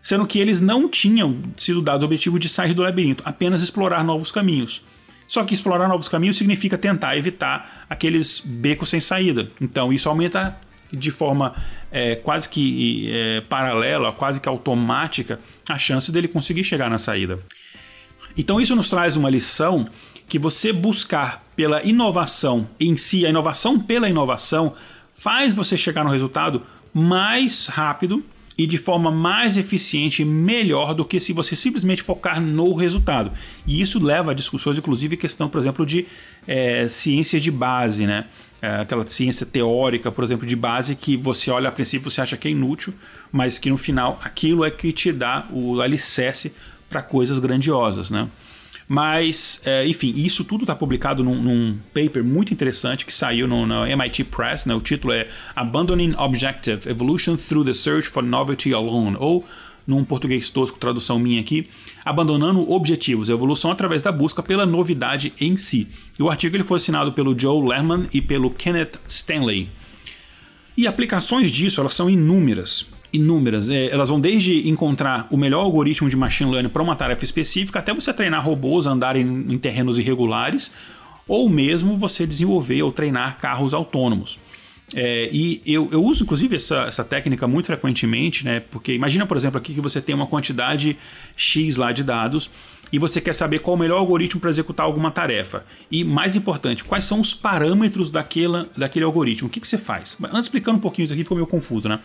sendo 0.04 0.26
que 0.26 0.38
eles 0.38 0.60
não 0.60 0.86
tinham 0.86 1.38
sido 1.56 1.80
dados 1.80 2.02
o 2.02 2.04
objetivo 2.04 2.38
de 2.38 2.46
sair 2.46 2.74
do 2.74 2.82
labirinto, 2.82 3.22
apenas 3.26 3.62
explorar 3.62 4.04
novos 4.04 4.30
caminhos. 4.30 4.82
Só 5.26 5.42
que 5.44 5.54
explorar 5.54 5.88
novos 5.88 6.10
caminhos 6.10 6.36
significa 6.36 6.76
tentar 6.76 7.16
evitar 7.16 7.86
aqueles 7.88 8.38
becos 8.40 8.90
sem 8.90 9.00
saída. 9.00 9.50
Então 9.58 9.90
isso 9.90 10.06
aumenta 10.06 10.60
de 10.92 11.10
forma 11.10 11.54
é, 11.90 12.16
quase 12.16 12.50
que 12.50 13.10
é, 13.10 13.40
paralela, 13.48 14.12
quase 14.12 14.42
que 14.42 14.48
automática, 14.48 15.40
a 15.66 15.78
chance 15.78 16.12
dele 16.12 16.28
conseguir 16.28 16.64
chegar 16.64 16.90
na 16.90 16.98
saída. 16.98 17.38
Então 18.36 18.60
isso 18.60 18.76
nos 18.76 18.90
traz 18.90 19.16
uma 19.16 19.30
lição 19.30 19.88
que 20.28 20.38
você 20.38 20.70
buscar 20.70 21.42
pela 21.56 21.82
inovação 21.82 22.68
em 22.78 22.94
si, 22.98 23.24
a 23.24 23.30
inovação 23.30 23.80
pela 23.80 24.06
inovação, 24.06 24.74
faz 25.14 25.54
você 25.54 25.78
chegar 25.78 26.04
no 26.04 26.10
resultado 26.10 26.62
mais 26.92 27.68
rápido 27.68 28.22
e 28.56 28.66
de 28.66 28.78
forma 28.78 29.10
mais 29.10 29.56
eficiente 29.56 30.22
e 30.22 30.24
melhor 30.24 30.94
do 30.94 31.04
que 31.04 31.18
se 31.18 31.32
você 31.32 31.56
simplesmente 31.56 32.02
focar 32.02 32.40
no 32.40 32.74
resultado. 32.74 33.32
E 33.66 33.80
isso 33.80 34.02
leva 34.02 34.30
a 34.30 34.34
discussões, 34.34 34.78
inclusive, 34.78 35.16
questão, 35.16 35.48
por 35.48 35.58
exemplo, 35.58 35.84
de 35.84 36.06
é, 36.46 36.86
ciência 36.86 37.40
de 37.40 37.50
base, 37.50 38.06
né? 38.06 38.26
É, 38.62 38.76
aquela 38.76 39.06
ciência 39.06 39.44
teórica, 39.44 40.10
por 40.10 40.24
exemplo, 40.24 40.46
de 40.46 40.56
base 40.56 40.94
que 40.94 41.16
você 41.16 41.50
olha 41.50 41.68
a 41.68 41.72
princípio 41.72 42.10
você 42.10 42.20
acha 42.20 42.36
que 42.36 42.48
é 42.48 42.50
inútil, 42.50 42.94
mas 43.30 43.58
que 43.58 43.68
no 43.68 43.76
final 43.76 44.18
aquilo 44.22 44.64
é 44.64 44.70
que 44.70 44.92
te 44.92 45.12
dá 45.12 45.46
o 45.52 45.80
alicerce 45.80 46.52
para 46.88 47.02
coisas 47.02 47.38
grandiosas, 47.38 48.08
né? 48.08 48.28
Mas, 48.86 49.60
é, 49.64 49.86
enfim, 49.86 50.12
isso 50.16 50.44
tudo 50.44 50.64
está 50.64 50.74
publicado 50.74 51.24
num, 51.24 51.40
num, 51.42 51.78
paper 51.94 52.22
muito 52.22 52.52
interessante 52.52 53.06
que 53.06 53.14
saiu 53.14 53.48
no, 53.48 53.66
no 53.66 53.86
MIT 53.86 54.24
Press. 54.24 54.66
Né? 54.66 54.74
O 54.74 54.80
título 54.80 55.12
é 55.12 55.28
Abandoning 55.56 56.14
Objective: 56.18 56.88
Evolution 56.88 57.36
Through 57.36 57.64
the 57.64 57.72
Search 57.72 58.08
for 58.08 58.22
Novelty 58.22 58.74
Alone. 58.74 59.16
Ou, 59.18 59.44
num 59.86 60.04
português 60.04 60.50
tosco, 60.50 60.78
tradução 60.78 61.18
minha 61.18 61.40
aqui, 61.40 61.66
Abandonando 62.04 62.70
Objetivos: 62.70 63.30
Evolução 63.30 63.70
através 63.70 64.02
da 64.02 64.12
busca 64.12 64.42
pela 64.42 64.66
novidade 64.66 65.32
em 65.40 65.56
si. 65.56 65.88
E 66.18 66.22
o 66.22 66.28
artigo 66.28 66.54
ele 66.54 66.62
foi 66.62 66.76
assinado 66.76 67.12
pelo 67.12 67.38
Joe 67.38 67.66
Lerman 67.66 68.06
e 68.12 68.20
pelo 68.20 68.50
Kenneth 68.50 69.00
Stanley. 69.08 69.70
E 70.76 70.86
aplicações 70.86 71.50
disso 71.50 71.80
elas 71.80 71.94
são 71.94 72.10
inúmeras 72.10 72.86
inúmeras. 73.14 73.68
É, 73.68 73.90
elas 73.90 74.08
vão 74.08 74.20
desde 74.20 74.68
encontrar 74.68 75.26
o 75.30 75.36
melhor 75.36 75.60
algoritmo 75.60 76.08
de 76.08 76.16
machine 76.16 76.50
learning 76.50 76.68
para 76.68 76.82
uma 76.82 76.96
tarefa 76.96 77.24
específica, 77.24 77.78
até 77.78 77.94
você 77.94 78.12
treinar 78.12 78.44
robôs 78.44 78.86
a 78.86 78.90
andarem 78.90 79.46
em 79.48 79.58
terrenos 79.58 79.98
irregulares, 79.98 80.70
ou 81.26 81.48
mesmo 81.48 81.96
você 81.96 82.26
desenvolver 82.26 82.82
ou 82.82 82.92
treinar 82.92 83.38
carros 83.38 83.72
autônomos. 83.72 84.38
É, 84.94 85.30
e 85.32 85.62
eu, 85.64 85.88
eu, 85.90 86.04
uso 86.04 86.24
inclusive 86.24 86.56
essa, 86.56 86.82
essa, 86.82 87.02
técnica 87.02 87.48
muito 87.48 87.66
frequentemente, 87.66 88.44
né? 88.44 88.60
Porque 88.60 88.92
imagina, 88.92 89.24
por 89.24 89.36
exemplo, 89.36 89.56
aqui 89.58 89.72
que 89.72 89.80
você 89.80 90.00
tem 90.00 90.14
uma 90.14 90.26
quantidade 90.26 90.98
X 91.34 91.76
lá 91.76 91.90
de 91.90 92.04
dados 92.04 92.50
e 92.92 92.98
você 92.98 93.20
quer 93.20 93.34
saber 93.34 93.60
qual 93.60 93.76
o 93.76 93.78
melhor 93.78 93.98
algoritmo 93.98 94.40
para 94.40 94.50
executar 94.50 94.84
alguma 94.84 95.10
tarefa. 95.10 95.64
E 95.90 96.04
mais 96.04 96.36
importante, 96.36 96.84
quais 96.84 97.04
são 97.04 97.18
os 97.18 97.32
parâmetros 97.32 98.10
daquela, 98.10 98.68
daquele 98.76 99.04
algoritmo? 99.04 99.48
O 99.48 99.50
que, 99.50 99.58
que 99.58 99.66
você 99.66 99.78
faz? 99.78 100.16
Antes 100.24 100.42
explicando 100.42 100.76
um 100.76 100.80
pouquinho 100.80 101.06
isso 101.06 101.14
aqui, 101.14 101.24
ficou 101.24 101.36
meio 101.36 101.46
confuso, 101.46 101.88
né? 101.88 101.98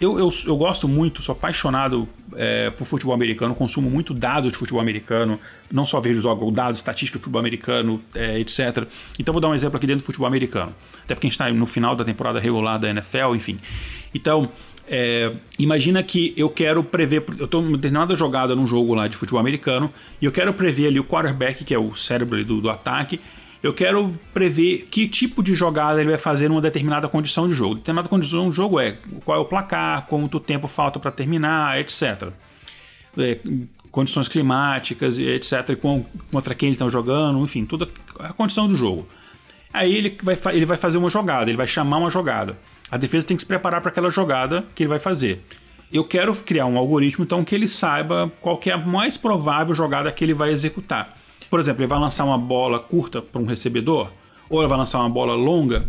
Eu, 0.00 0.18
eu, 0.18 0.28
eu, 0.46 0.56
gosto 0.56 0.86
muito, 0.86 1.22
sou 1.22 1.32
apaixonado 1.32 2.06
é, 2.36 2.68
por 2.70 2.86
futebol 2.86 3.14
americano, 3.14 3.54
consumo 3.54 3.88
muito 3.88 4.12
dados 4.12 4.52
de 4.52 4.58
futebol 4.58 4.80
americano, 4.80 5.40
não 5.72 5.86
só 5.86 5.98
vejo 5.98 6.20
jogos, 6.20 6.52
dados, 6.52 6.78
estatística 6.78 7.18
de 7.18 7.24
futebol 7.24 7.40
americano, 7.40 8.00
é, 8.14 8.38
etc. 8.38 8.86
Então 9.18 9.32
vou 9.32 9.40
dar 9.40 9.48
um 9.48 9.54
exemplo 9.54 9.78
aqui 9.78 9.86
dentro 9.86 10.02
do 10.02 10.06
futebol 10.06 10.26
americano. 10.26 10.74
Até 11.02 11.14
porque 11.14 11.26
a 11.26 11.30
gente 11.30 11.40
está 11.40 11.50
no 11.50 11.66
final 11.66 11.96
da 11.96 12.04
temporada 12.04 12.38
regular 12.38 12.78
da 12.78 12.90
NFL, 12.90 13.34
enfim. 13.34 13.58
Então, 14.14 14.50
é, 14.86 15.32
imagina 15.58 16.02
que 16.02 16.34
eu 16.36 16.50
quero 16.50 16.84
prever, 16.84 17.24
eu 17.38 17.46
estou 17.46 17.62
em 17.62 17.72
determinada 17.72 18.14
jogada 18.14 18.54
num 18.54 18.66
jogo 18.66 18.94
lá 18.94 19.08
de 19.08 19.16
futebol 19.16 19.40
americano, 19.40 19.92
e 20.20 20.26
eu 20.26 20.32
quero 20.32 20.52
prever 20.52 20.88
ali 20.88 21.00
o 21.00 21.04
quarterback, 21.04 21.64
que 21.64 21.72
é 21.72 21.78
o 21.78 21.94
cérebro 21.94 22.44
do, 22.44 22.60
do 22.60 22.70
ataque, 22.70 23.20
eu 23.62 23.74
quero 23.74 24.14
prever 24.32 24.86
que 24.90 25.08
tipo 25.08 25.42
de 25.42 25.54
jogada 25.54 26.00
ele 26.00 26.10
vai 26.10 26.18
fazer 26.18 26.48
numa 26.48 26.60
determinada 26.60 27.08
condição 27.08 27.48
de 27.48 27.54
jogo. 27.54 27.76
Determinada 27.76 28.08
condição 28.08 28.48
de 28.50 28.56
jogo 28.56 28.78
é 28.78 28.96
qual 29.24 29.38
é 29.38 29.40
o 29.40 29.44
placar, 29.44 30.06
quanto 30.06 30.38
tempo 30.38 30.68
falta 30.68 31.00
para 31.00 31.10
terminar, 31.10 31.80
etc. 31.80 32.30
É, 33.16 33.38
condições 33.90 34.28
climáticas, 34.28 35.18
etc. 35.18 35.76
Contra 36.30 36.54
quem 36.54 36.68
eles 36.68 36.76
estão 36.76 36.88
jogando, 36.88 37.42
enfim, 37.42 37.64
toda 37.64 37.88
a 38.20 38.32
condição 38.32 38.68
do 38.68 38.76
jogo. 38.76 39.08
Aí 39.72 39.94
ele 39.94 40.16
vai, 40.22 40.38
ele 40.52 40.64
vai 40.64 40.76
fazer 40.76 40.98
uma 40.98 41.10
jogada, 41.10 41.50
ele 41.50 41.56
vai 41.56 41.66
chamar 41.66 41.98
uma 41.98 42.10
jogada. 42.10 42.56
A 42.90 42.96
defesa 42.96 43.26
tem 43.26 43.36
que 43.36 43.42
se 43.42 43.46
preparar 43.46 43.80
para 43.80 43.90
aquela 43.90 44.10
jogada 44.10 44.64
que 44.74 44.84
ele 44.84 44.88
vai 44.88 44.98
fazer. 44.98 45.40
Eu 45.92 46.04
quero 46.04 46.34
criar 46.34 46.66
um 46.66 46.78
algoritmo 46.78 47.24
então 47.24 47.42
que 47.42 47.54
ele 47.54 47.66
saiba 47.66 48.30
qual 48.40 48.60
é 48.64 48.70
a 48.70 48.78
mais 48.78 49.16
provável 49.16 49.74
jogada 49.74 50.12
que 50.12 50.24
ele 50.24 50.34
vai 50.34 50.50
executar. 50.50 51.18
Por 51.50 51.58
exemplo, 51.58 51.82
ele 51.82 51.88
vai 51.88 51.98
lançar 51.98 52.24
uma 52.24 52.38
bola 52.38 52.78
curta 52.78 53.22
para 53.22 53.40
um 53.40 53.46
recebedor, 53.46 54.10
ou 54.48 54.60
ele 54.60 54.68
vai 54.68 54.78
lançar 54.78 55.00
uma 55.00 55.10
bola 55.10 55.34
longa, 55.34 55.88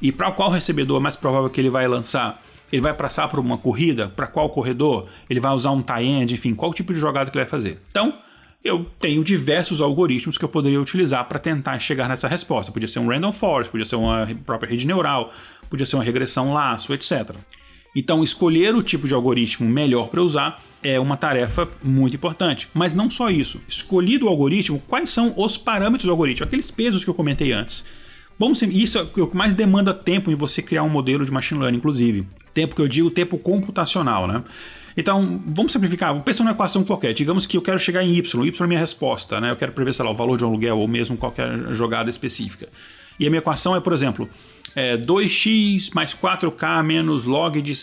e 0.00 0.12
para 0.12 0.30
qual 0.30 0.50
recebedor 0.50 0.98
é 1.00 1.02
mais 1.02 1.16
provável 1.16 1.50
que 1.50 1.60
ele 1.60 1.70
vai 1.70 1.88
lançar? 1.88 2.42
Ele 2.70 2.82
vai 2.82 2.94
passar 2.94 3.28
por 3.28 3.38
uma 3.38 3.58
corrida? 3.58 4.08
Para 4.08 4.26
qual 4.26 4.50
corredor? 4.50 5.06
Ele 5.28 5.40
vai 5.40 5.52
usar 5.52 5.70
um 5.70 5.82
tie-end? 5.82 6.34
Enfim, 6.34 6.54
qual 6.54 6.72
tipo 6.72 6.92
de 6.92 7.00
jogada 7.00 7.30
que 7.30 7.36
ele 7.36 7.44
vai 7.44 7.50
fazer? 7.50 7.80
Então, 7.90 8.14
eu 8.62 8.84
tenho 9.00 9.24
diversos 9.24 9.80
algoritmos 9.80 10.36
que 10.36 10.44
eu 10.44 10.48
poderia 10.48 10.80
utilizar 10.80 11.24
para 11.26 11.38
tentar 11.38 11.78
chegar 11.78 12.08
nessa 12.08 12.28
resposta. 12.28 12.70
Podia 12.70 12.86
ser 12.88 12.98
um 12.98 13.08
random 13.08 13.32
forest, 13.32 13.70
podia 13.70 13.86
ser 13.86 13.96
uma 13.96 14.28
própria 14.44 14.70
rede 14.70 14.86
neural, 14.86 15.32
podia 15.70 15.86
ser 15.86 15.96
uma 15.96 16.04
regressão 16.04 16.52
laço, 16.52 16.92
etc. 16.92 17.34
Então, 17.96 18.22
escolher 18.22 18.74
o 18.74 18.82
tipo 18.82 19.08
de 19.08 19.14
algoritmo 19.14 19.68
melhor 19.68 20.08
para 20.08 20.20
usar 20.20 20.62
é 20.82 20.98
uma 20.98 21.16
tarefa 21.16 21.68
muito 21.82 22.16
importante. 22.16 22.68
Mas 22.72 22.94
não 22.94 23.10
só 23.10 23.30
isso. 23.30 23.60
Escolhido 23.68 24.26
o 24.26 24.28
algoritmo, 24.28 24.82
quais 24.86 25.10
são 25.10 25.32
os 25.36 25.56
parâmetros 25.56 26.06
do 26.06 26.10
algoritmo? 26.10 26.46
Aqueles 26.46 26.70
pesos 26.70 27.04
que 27.04 27.10
eu 27.10 27.14
comentei 27.14 27.52
antes. 27.52 27.84
Vamos, 28.38 28.62
isso 28.62 28.98
é 28.98 29.02
o 29.02 29.26
que 29.26 29.36
mais 29.36 29.54
demanda 29.54 29.92
tempo 29.92 30.30
em 30.30 30.34
você 30.34 30.62
criar 30.62 30.84
um 30.84 30.88
modelo 30.88 31.24
de 31.24 31.32
machine 31.32 31.60
learning, 31.60 31.78
inclusive. 31.78 32.26
Tempo 32.54 32.74
que 32.74 32.80
eu 32.80 32.86
digo, 32.86 33.10
tempo 33.10 33.36
computacional, 33.36 34.28
né? 34.28 34.42
Então, 34.96 35.40
vamos 35.46 35.72
simplificar. 35.72 36.18
Pensa 36.22 36.42
numa 36.42 36.52
equação 36.52 36.84
qualquer. 36.84 37.12
Digamos 37.12 37.46
que 37.46 37.56
eu 37.56 37.62
quero 37.62 37.78
chegar 37.78 38.02
em 38.02 38.12
Y. 38.14 38.44
Y 38.46 38.64
é 38.64 38.66
minha 38.66 38.80
resposta, 38.80 39.40
né? 39.40 39.50
Eu 39.50 39.56
quero 39.56 39.72
prever, 39.72 39.92
sei 39.92 40.04
lá, 40.04 40.10
o 40.10 40.14
valor 40.14 40.36
de 40.36 40.44
um 40.44 40.48
aluguel 40.48 40.78
ou 40.78 40.88
mesmo 40.88 41.16
qualquer 41.16 41.72
jogada 41.74 42.10
específica. 42.10 42.68
E 43.18 43.26
a 43.26 43.30
minha 43.30 43.38
equação 43.38 43.74
é, 43.74 43.80
por 43.80 43.92
exemplo, 43.92 44.28
é 44.74 44.96
2x 44.96 45.90
mais 45.94 46.14
4k 46.14 46.84
menos 46.84 47.24
log 47.24 47.60
de 47.60 47.74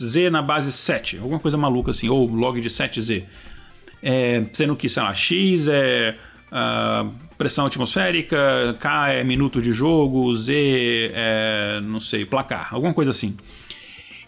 z 0.00 0.30
na 0.30 0.42
base 0.42 0.72
7, 0.72 1.18
alguma 1.18 1.38
coisa 1.38 1.56
maluca 1.56 1.90
assim, 1.90 2.08
ou 2.08 2.26
log 2.26 2.60
de 2.60 2.68
7z. 2.68 3.24
É, 4.02 4.44
sendo 4.52 4.74
que, 4.74 4.88
sei 4.88 5.02
lá, 5.02 5.14
x 5.14 5.68
é 5.68 6.16
uh, 6.52 7.10
pressão 7.38 7.66
atmosférica, 7.66 8.76
k 8.78 9.12
é 9.12 9.24
minuto 9.24 9.60
de 9.60 9.72
jogo, 9.72 10.34
z 10.34 10.52
é, 11.14 11.80
não 11.82 12.00
sei, 12.00 12.24
placar, 12.24 12.68
alguma 12.72 12.92
coisa 12.92 13.10
assim. 13.10 13.36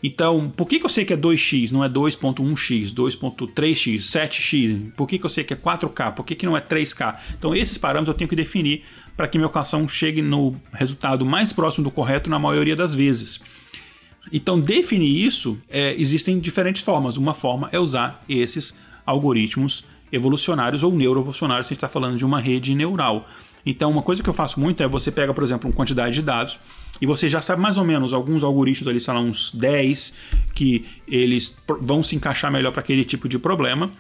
Então, 0.07 0.53
por 0.55 0.69
que, 0.69 0.79
que 0.79 0.85
eu 0.85 0.89
sei 0.91 1.03
que 1.07 1.15
é 1.15 1.17
2x, 1.17 1.71
não 1.71 1.83
é 1.83 1.89
2.1x, 1.89 2.93
2.3x, 2.93 4.01
7x? 4.01 4.93
Por 4.95 5.09
que, 5.09 5.19
que 5.19 5.25
eu 5.25 5.31
sei 5.31 5.45
que 5.45 5.55
é 5.55 5.57
4K? 5.57 6.13
Por 6.13 6.27
que, 6.27 6.35
que 6.35 6.45
não 6.45 6.55
é 6.55 6.61
3K? 6.61 7.17
Então, 7.39 7.57
esses 7.57 7.79
parâmetros 7.79 8.13
eu 8.13 8.19
tenho 8.19 8.29
que 8.29 8.37
definir 8.37 8.85
para 9.17 9.27
que 9.27 9.39
minha 9.39 9.49
equação 9.49 9.89
chegue 9.89 10.21
no 10.21 10.55
resultado 10.75 11.25
mais 11.25 11.55
próximo 11.55 11.85
do 11.85 11.91
correto 11.91 12.29
na 12.29 12.39
maioria 12.39 12.77
das 12.77 12.95
vezes. 12.95 13.41
Então, 14.33 14.61
definir 14.61 15.25
isso, 15.25 15.59
é, 15.69 15.95
existem 15.99 16.39
diferentes 16.39 16.83
formas. 16.83 17.17
Uma 17.17 17.35
forma 17.35 17.69
é 17.73 17.79
usar 17.79 18.23
esses 18.29 18.75
algoritmos 19.07 19.85
evolucionários 20.13 20.83
ou 20.83 20.93
neuroevolucionários, 20.93 21.67
se 21.67 21.73
a 21.73 21.75
gente 21.75 21.79
está 21.79 21.89
falando 21.89 22.17
de 22.17 22.25
uma 22.25 22.41
rede 22.41 22.75
neural. 22.75 23.29
Então, 23.67 23.91
uma 23.91 24.03
coisa 24.03 24.23
que 24.23 24.29
eu 24.29 24.35
faço 24.35 24.61
muito 24.61 24.83
é 24.83 24.89
você 24.89 25.11
pega, 25.11 25.33
por 25.33 25.43
exemplo, 25.43 25.69
uma 25.69 25.75
quantidade 25.75 26.15
de 26.15 26.23
dados 26.23 26.59
e 27.01 27.07
você 27.07 27.29
já 27.29 27.41
sabe 27.41 27.61
mais 27.61 27.77
ou 27.79 27.85
menos 27.85 28.13
alguns 28.13 28.43
algoritmos 28.43 28.89
ali, 28.89 29.01
sei 29.01 29.15
lá, 29.15 29.21
uns 29.21 29.53
10 29.53 30.13
que 30.55 30.85
eles 31.09 31.57
vão 31.81 32.03
se 32.03 32.15
encaixar 32.15 32.51
melhor 32.53 32.73
para 32.73 32.81
aquele 32.81 33.05
tipo 33.05 33.29
de 33.29 33.39
problema. 33.39 33.91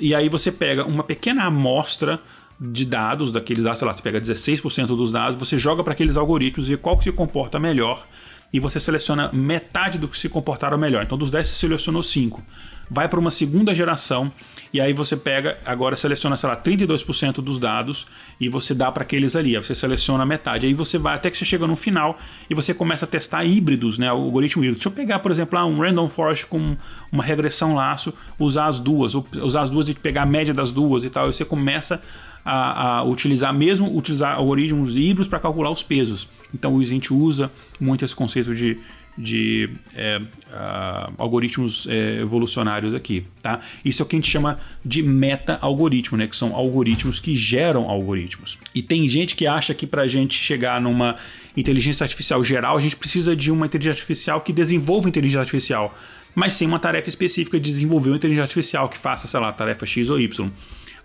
E 0.00 0.14
aí 0.14 0.28
você 0.28 0.52
pega 0.52 0.84
uma 0.84 1.02
pequena 1.02 1.44
amostra 1.44 2.20
de 2.60 2.84
dados, 2.84 3.30
daqueles 3.30 3.64
dados, 3.64 3.78
sei 3.78 3.88
lá, 3.88 3.94
você 3.94 4.02
pega 4.02 4.20
16% 4.20 4.86
dos 4.88 5.10
dados, 5.10 5.38
você 5.38 5.56
joga 5.56 5.82
para 5.82 5.92
aqueles 5.92 6.16
algoritmos 6.16 6.70
e 6.70 6.76
qual 6.76 6.96
que 6.98 7.04
se 7.04 7.12
comporta 7.12 7.58
melhor 7.58 8.06
e 8.52 8.58
você 8.58 8.80
seleciona 8.80 9.30
metade 9.32 9.98
do 9.98 10.08
que 10.08 10.16
se 10.16 10.28
comportaram 10.28 10.78
melhor. 10.78 11.02
Então, 11.02 11.18
dos 11.18 11.30
10 11.30 11.46
você 11.46 11.54
selecionou 11.54 12.02
5. 12.02 12.42
Vai 12.90 13.06
para 13.06 13.20
uma 13.20 13.30
segunda 13.30 13.74
geração 13.74 14.32
e 14.72 14.80
aí 14.80 14.94
você 14.94 15.14
pega, 15.14 15.58
agora 15.64 15.94
seleciona, 15.94 16.36
sei 16.38 16.48
lá, 16.48 16.56
32% 16.56 17.42
dos 17.42 17.58
dados 17.58 18.06
e 18.40 18.48
você 18.48 18.74
dá 18.74 18.90
para 18.90 19.02
aqueles 19.02 19.36
ali. 19.36 19.54
Aí 19.54 19.62
você 19.62 19.74
seleciona 19.74 20.24
metade. 20.24 20.66
Aí 20.66 20.72
você 20.72 20.96
vai 20.96 21.14
até 21.14 21.30
que 21.30 21.36
você 21.36 21.44
chega 21.44 21.66
no 21.66 21.76
final 21.76 22.18
e 22.48 22.54
você 22.54 22.72
começa 22.72 23.04
a 23.04 23.08
testar 23.08 23.44
híbridos, 23.44 23.98
né? 23.98 24.10
O 24.10 24.16
algoritmo 24.16 24.64
híbrido. 24.64 24.80
Se 24.80 24.88
eu 24.88 24.92
pegar, 24.92 25.18
por 25.18 25.30
exemplo, 25.30 25.58
um 25.66 25.80
random 25.80 26.08
forest 26.08 26.46
com 26.46 26.76
uma 27.12 27.22
regressão 27.22 27.74
laço, 27.74 28.14
usar 28.38 28.66
as 28.66 28.78
duas, 28.78 29.14
usar 29.14 29.62
as 29.62 29.70
duas 29.70 29.88
e 29.90 29.94
pegar 29.94 30.22
a 30.22 30.26
média 30.26 30.54
das 30.54 30.72
duas 30.72 31.04
e 31.04 31.10
tal, 31.10 31.28
e 31.28 31.34
você 31.34 31.44
começa 31.44 32.02
a, 32.44 32.98
a 32.98 33.04
utilizar 33.04 33.52
mesmo 33.52 33.96
utilizar 33.96 34.36
algoritmos 34.36 34.94
híbridos 34.94 35.28
para 35.28 35.38
calcular 35.38 35.70
os 35.70 35.82
pesos. 35.82 36.28
Então 36.54 36.78
a 36.78 36.84
gente 36.84 37.12
usa 37.12 37.50
muito 37.78 38.04
esse 38.04 38.14
conceito 38.14 38.54
de, 38.54 38.78
de 39.16 39.68
é, 39.94 40.18
uh, 40.18 41.12
algoritmos 41.18 41.86
é, 41.90 42.20
evolucionários 42.20 42.94
aqui, 42.94 43.24
tá? 43.42 43.60
Isso 43.84 44.00
é 44.00 44.04
o 44.04 44.08
que 44.08 44.16
a 44.16 44.18
gente 44.18 44.30
chama 44.30 44.58
de 44.84 45.02
meta-algoritmo, 45.02 46.16
né? 46.16 46.26
Que 46.26 46.36
são 46.36 46.54
algoritmos 46.54 47.18
que 47.18 47.34
geram 47.34 47.90
algoritmos. 47.90 48.58
E 48.74 48.80
tem 48.80 49.08
gente 49.08 49.34
que 49.34 49.46
acha 49.46 49.74
que 49.74 49.86
para 49.86 50.02
a 50.02 50.08
gente 50.08 50.34
chegar 50.34 50.80
numa 50.80 51.16
inteligência 51.56 52.04
artificial 52.04 52.42
geral, 52.44 52.76
a 52.76 52.80
gente 52.80 52.96
precisa 52.96 53.34
de 53.34 53.50
uma 53.50 53.66
inteligência 53.66 54.00
artificial 54.00 54.40
que 54.40 54.52
desenvolva 54.52 55.08
inteligência 55.08 55.40
artificial, 55.40 55.96
mas 56.34 56.54
sem 56.54 56.68
uma 56.68 56.78
tarefa 56.78 57.08
específica 57.08 57.58
de 57.58 57.68
desenvolver 57.68 58.10
uma 58.10 58.16
inteligência 58.16 58.44
artificial 58.44 58.88
que 58.88 58.96
faça, 58.96 59.26
sei 59.26 59.40
lá, 59.40 59.52
tarefa 59.52 59.84
X 59.84 60.08
ou 60.08 60.20
Y. 60.20 60.50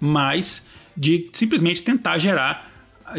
Mas 0.06 0.66
de 0.98 1.30
simplesmente 1.32 1.82
tentar 1.82 2.20
gerar 2.20 2.70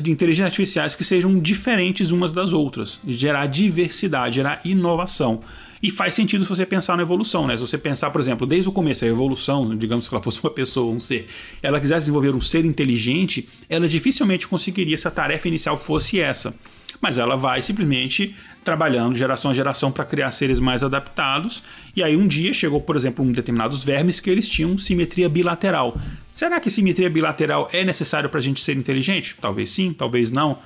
de 0.02 0.10
inteligências 0.10 0.46
artificiais 0.46 0.94
que 0.94 1.02
sejam 1.02 1.40
diferentes 1.40 2.10
umas 2.10 2.30
das 2.30 2.52
outras, 2.52 3.00
gerar 3.06 3.46
diversidade, 3.46 4.36
gerar 4.36 4.60
inovação. 4.64 5.40
E 5.82 5.90
faz 5.90 6.12
sentido 6.12 6.44
se 6.44 6.50
você 6.50 6.66
pensar 6.66 6.96
na 6.96 7.02
evolução, 7.02 7.46
né? 7.46 7.54
Se 7.54 7.60
você 7.60 7.78
pensar, 7.78 8.10
por 8.10 8.20
exemplo, 8.20 8.46
desde 8.46 8.68
o 8.68 8.72
começo, 8.72 9.04
a 9.04 9.08
evolução, 9.08 9.76
digamos 9.76 10.08
que 10.08 10.14
ela 10.14 10.22
fosse 10.22 10.42
uma 10.42 10.50
pessoa, 10.50 10.94
um 10.94 11.00
ser, 11.00 11.26
ela 11.62 11.80
quisesse 11.80 12.00
desenvolver 12.00 12.34
um 12.34 12.40
ser 12.40 12.64
inteligente, 12.66 13.48
ela 13.68 13.88
dificilmente 13.88 14.46
conseguiria 14.46 14.96
se 14.96 15.08
a 15.08 15.10
tarefa 15.10 15.48
inicial 15.48 15.78
fosse 15.78 16.20
essa. 16.20 16.54
Mas 17.00 17.18
ela 17.18 17.36
vai 17.36 17.60
simplesmente 17.60 18.34
trabalhando 18.62 19.14
geração 19.14 19.50
a 19.50 19.54
geração 19.54 19.92
para 19.92 20.06
criar 20.06 20.30
seres 20.30 20.58
mais 20.58 20.82
adaptados. 20.82 21.62
E 21.94 22.02
aí 22.02 22.16
um 22.16 22.26
dia 22.26 22.52
chegou, 22.54 22.80
por 22.80 22.96
exemplo, 22.96 23.22
um 23.22 23.30
determinados 23.30 23.84
vermes 23.84 24.20
que 24.20 24.30
eles 24.30 24.48
tinham 24.48 24.78
simetria 24.78 25.28
bilateral. 25.28 25.98
Será 26.34 26.58
que 26.58 26.68
simetria 26.68 27.08
bilateral 27.08 27.68
é 27.72 27.84
necessário 27.84 28.28
para 28.28 28.40
a 28.40 28.42
gente 28.42 28.60
ser 28.60 28.76
inteligente? 28.76 29.36
Talvez 29.40 29.70
sim, 29.70 29.92
talvez 29.92 30.32
não. 30.32 30.58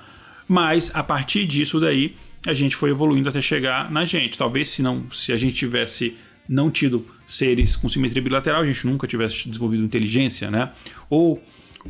Mas 0.48 0.90
a 0.94 1.02
partir 1.02 1.44
disso 1.44 1.78
daí 1.78 2.16
a 2.46 2.54
gente 2.54 2.74
foi 2.74 2.88
evoluindo 2.88 3.28
até 3.28 3.42
chegar 3.42 3.90
na 3.90 4.06
gente. 4.06 4.38
Talvez 4.38 4.70
se 4.70 4.82
não, 4.82 5.04
se 5.10 5.30
a 5.30 5.36
gente 5.36 5.56
tivesse 5.56 6.16
não 6.48 6.70
tido 6.70 7.04
seres 7.26 7.76
com 7.76 7.86
simetria 7.86 8.22
bilateral, 8.22 8.62
a 8.62 8.66
gente 8.66 8.86
nunca 8.86 9.06
tivesse 9.06 9.46
desenvolvido 9.46 9.84
inteligência, 9.84 10.50
né? 10.50 10.72
Ou 11.10 11.38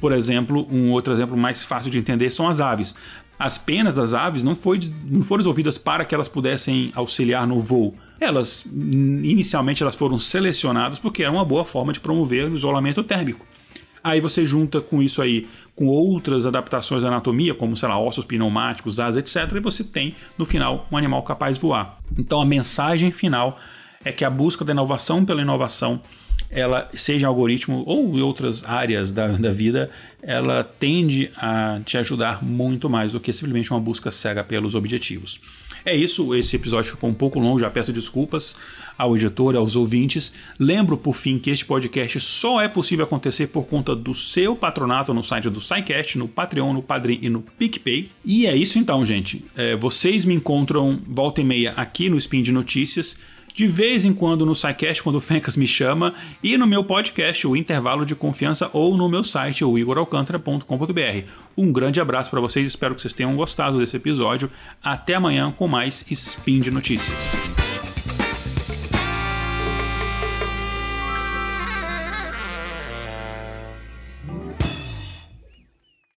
por 0.01 0.11
exemplo, 0.11 0.67
um 0.69 0.91
outro 0.91 1.13
exemplo 1.13 1.37
mais 1.37 1.65
fácil 1.65 1.89
de 1.89 1.99
entender 1.99 2.33
são 2.33 2.49
as 2.49 2.61
aves 2.61 2.97
as 3.39 3.57
penas 3.57 3.95
das 3.95 4.15
aves 4.15 4.43
não, 4.43 4.57
foi, 4.57 4.81
não 5.05 5.23
foram 5.23 5.43
desenvolvidas 5.43 5.79
para 5.79 6.05
que 6.05 6.15
elas 6.15 6.27
pudessem 6.27 6.91
auxiliar 6.95 7.47
no 7.47 7.61
voo. 7.61 7.95
Elas, 8.19 8.65
inicialmente, 8.67 9.83
elas 9.83 9.95
foram 9.95 10.19
selecionadas 10.19 10.99
porque 10.99 11.23
era 11.23 11.31
uma 11.31 11.45
boa 11.45 11.65
forma 11.65 11.93
de 11.93 12.01
promover 12.01 12.51
o 12.51 12.55
isolamento 12.55 13.05
térmico. 13.05 13.47
Aí 14.09 14.21
você 14.21 14.47
junta 14.47 14.81
com 14.81 15.03
isso 15.03 15.21
aí 15.21 15.47
com 15.77 15.87
outras 15.87 16.47
adaptações 16.47 17.03
da 17.03 17.09
anatomia, 17.09 17.55
como, 17.55 17.77
sei 17.77 17.89
lá, 17.89 18.01
ossos 18.01 18.25
pneumáticos, 18.25 18.99
asas, 18.99 19.17
etc., 19.19 19.57
e 19.57 19.61
você 19.61 19.85
tem, 19.85 20.15
no 20.37 20.45
final, 20.45 20.89
um 20.91 20.97
animal 20.97 21.23
capaz 21.23 21.57
de 21.57 21.63
voar. 21.63 21.99
Então 22.19 22.41
a 22.41 22.45
mensagem 22.45 23.11
final 23.11 23.59
é 24.05 24.11
que 24.11 24.25
a 24.25 24.31
busca 24.31 24.65
da 24.65 24.73
inovação 24.73 25.25
pela 25.25 25.43
inovação 25.43 26.01
ela 26.51 26.89
seja 26.95 27.27
algoritmo 27.27 27.83
ou 27.87 28.17
em 28.17 28.23
outras 28.23 28.65
áreas 28.65 29.13
da, 29.13 29.29
da 29.29 29.51
vida, 29.51 29.91
ela 30.23 30.65
tende 30.65 31.31
a 31.37 31.81
te 31.85 31.99
ajudar 31.99 32.43
muito 32.43 32.89
mais 32.89 33.13
do 33.13 33.21
que 33.21 33.33
simplesmente 33.33 33.71
uma 33.71 33.81
busca 33.81 34.11
cega 34.11 34.43
pelos 34.43 34.75
objetivos. 34.75 35.41
É 35.89 35.97
isso, 35.97 36.35
esse 36.35 36.55
episódio 36.55 36.91
ficou 36.91 37.09
um 37.09 37.15
pouco 37.15 37.41
longo, 37.41 37.59
já 37.59 37.71
peço 37.71 37.91
desculpas 37.91 38.55
ao 38.99 39.17
editor, 39.17 39.57
aos 39.57 39.75
ouvintes. 39.75 40.31
Lembro, 40.61 40.99
por 40.99 41.15
fim, 41.15 41.39
que 41.39 41.49
este 41.49 41.65
podcast 41.65 42.21
só 42.21 42.61
é 42.61 42.69
possível 42.69 43.07
acontecer 43.07 43.47
por 43.47 43.65
conta 43.65 43.97
do 43.97 44.13
seu 44.13 44.55
patronato 44.55 45.15
no 45.15 45.23
site 45.23 45.49
do 45.49 45.63
SciCast, 45.63 46.19
no 46.19 46.29
Patreon, 46.29 46.75
no 46.75 46.83
Padrim 46.83 47.21
e 47.23 47.31
no 47.31 47.41
PicPay. 47.41 48.11
E 48.23 48.47
é 48.47 48.55
isso 48.55 48.79
então, 48.79 49.03
gente. 49.03 49.43
É, 49.57 49.77
vocês 49.77 50.27
me 50.27 50.35
encontram 50.35 51.01
volta 51.09 51.41
e 51.41 51.45
meia 51.45 51.73
aqui 51.73 52.11
no 52.11 52.19
Spin 52.19 52.43
de 52.43 52.53
Notícias 52.53 53.17
de 53.59 53.67
vez 53.67 54.05
em 54.05 54.15
quando 54.15 54.47
no 54.47 54.55
SciCast, 54.55 55.03
quando 55.03 55.17
o 55.17 55.21
Fencas 55.21 55.57
me 55.57 55.67
chama, 55.67 56.15
e 56.41 56.57
no 56.57 56.65
meu 56.65 56.85
podcast, 56.85 57.45
o 57.45 57.57
Intervalo 57.57 58.07
de 58.07 58.15
Confiança, 58.15 58.71
ou 58.73 58.97
no 58.97 59.09
meu 59.09 59.25
site, 59.25 59.65
o 59.65 59.77
igoralcantara.com.br. 59.77 61.27
Um 61.57 61.73
grande 61.73 62.01
abraço 62.01 62.31
para 62.31 62.41
vocês, 62.41 62.65
espero 62.69 62.95
que 62.95 63.03
vocês 63.03 63.13
tenham 63.13 63.35
gostado 63.35 63.81
desse 63.81 63.97
episódio. 63.97 64.49
Até 64.81 65.17
amanhã 65.17 65.51
com 65.51 65.67
mais 65.67 66.05
Spin 66.09 66.61
de 66.61 66.71
Notícias. 66.71 67.68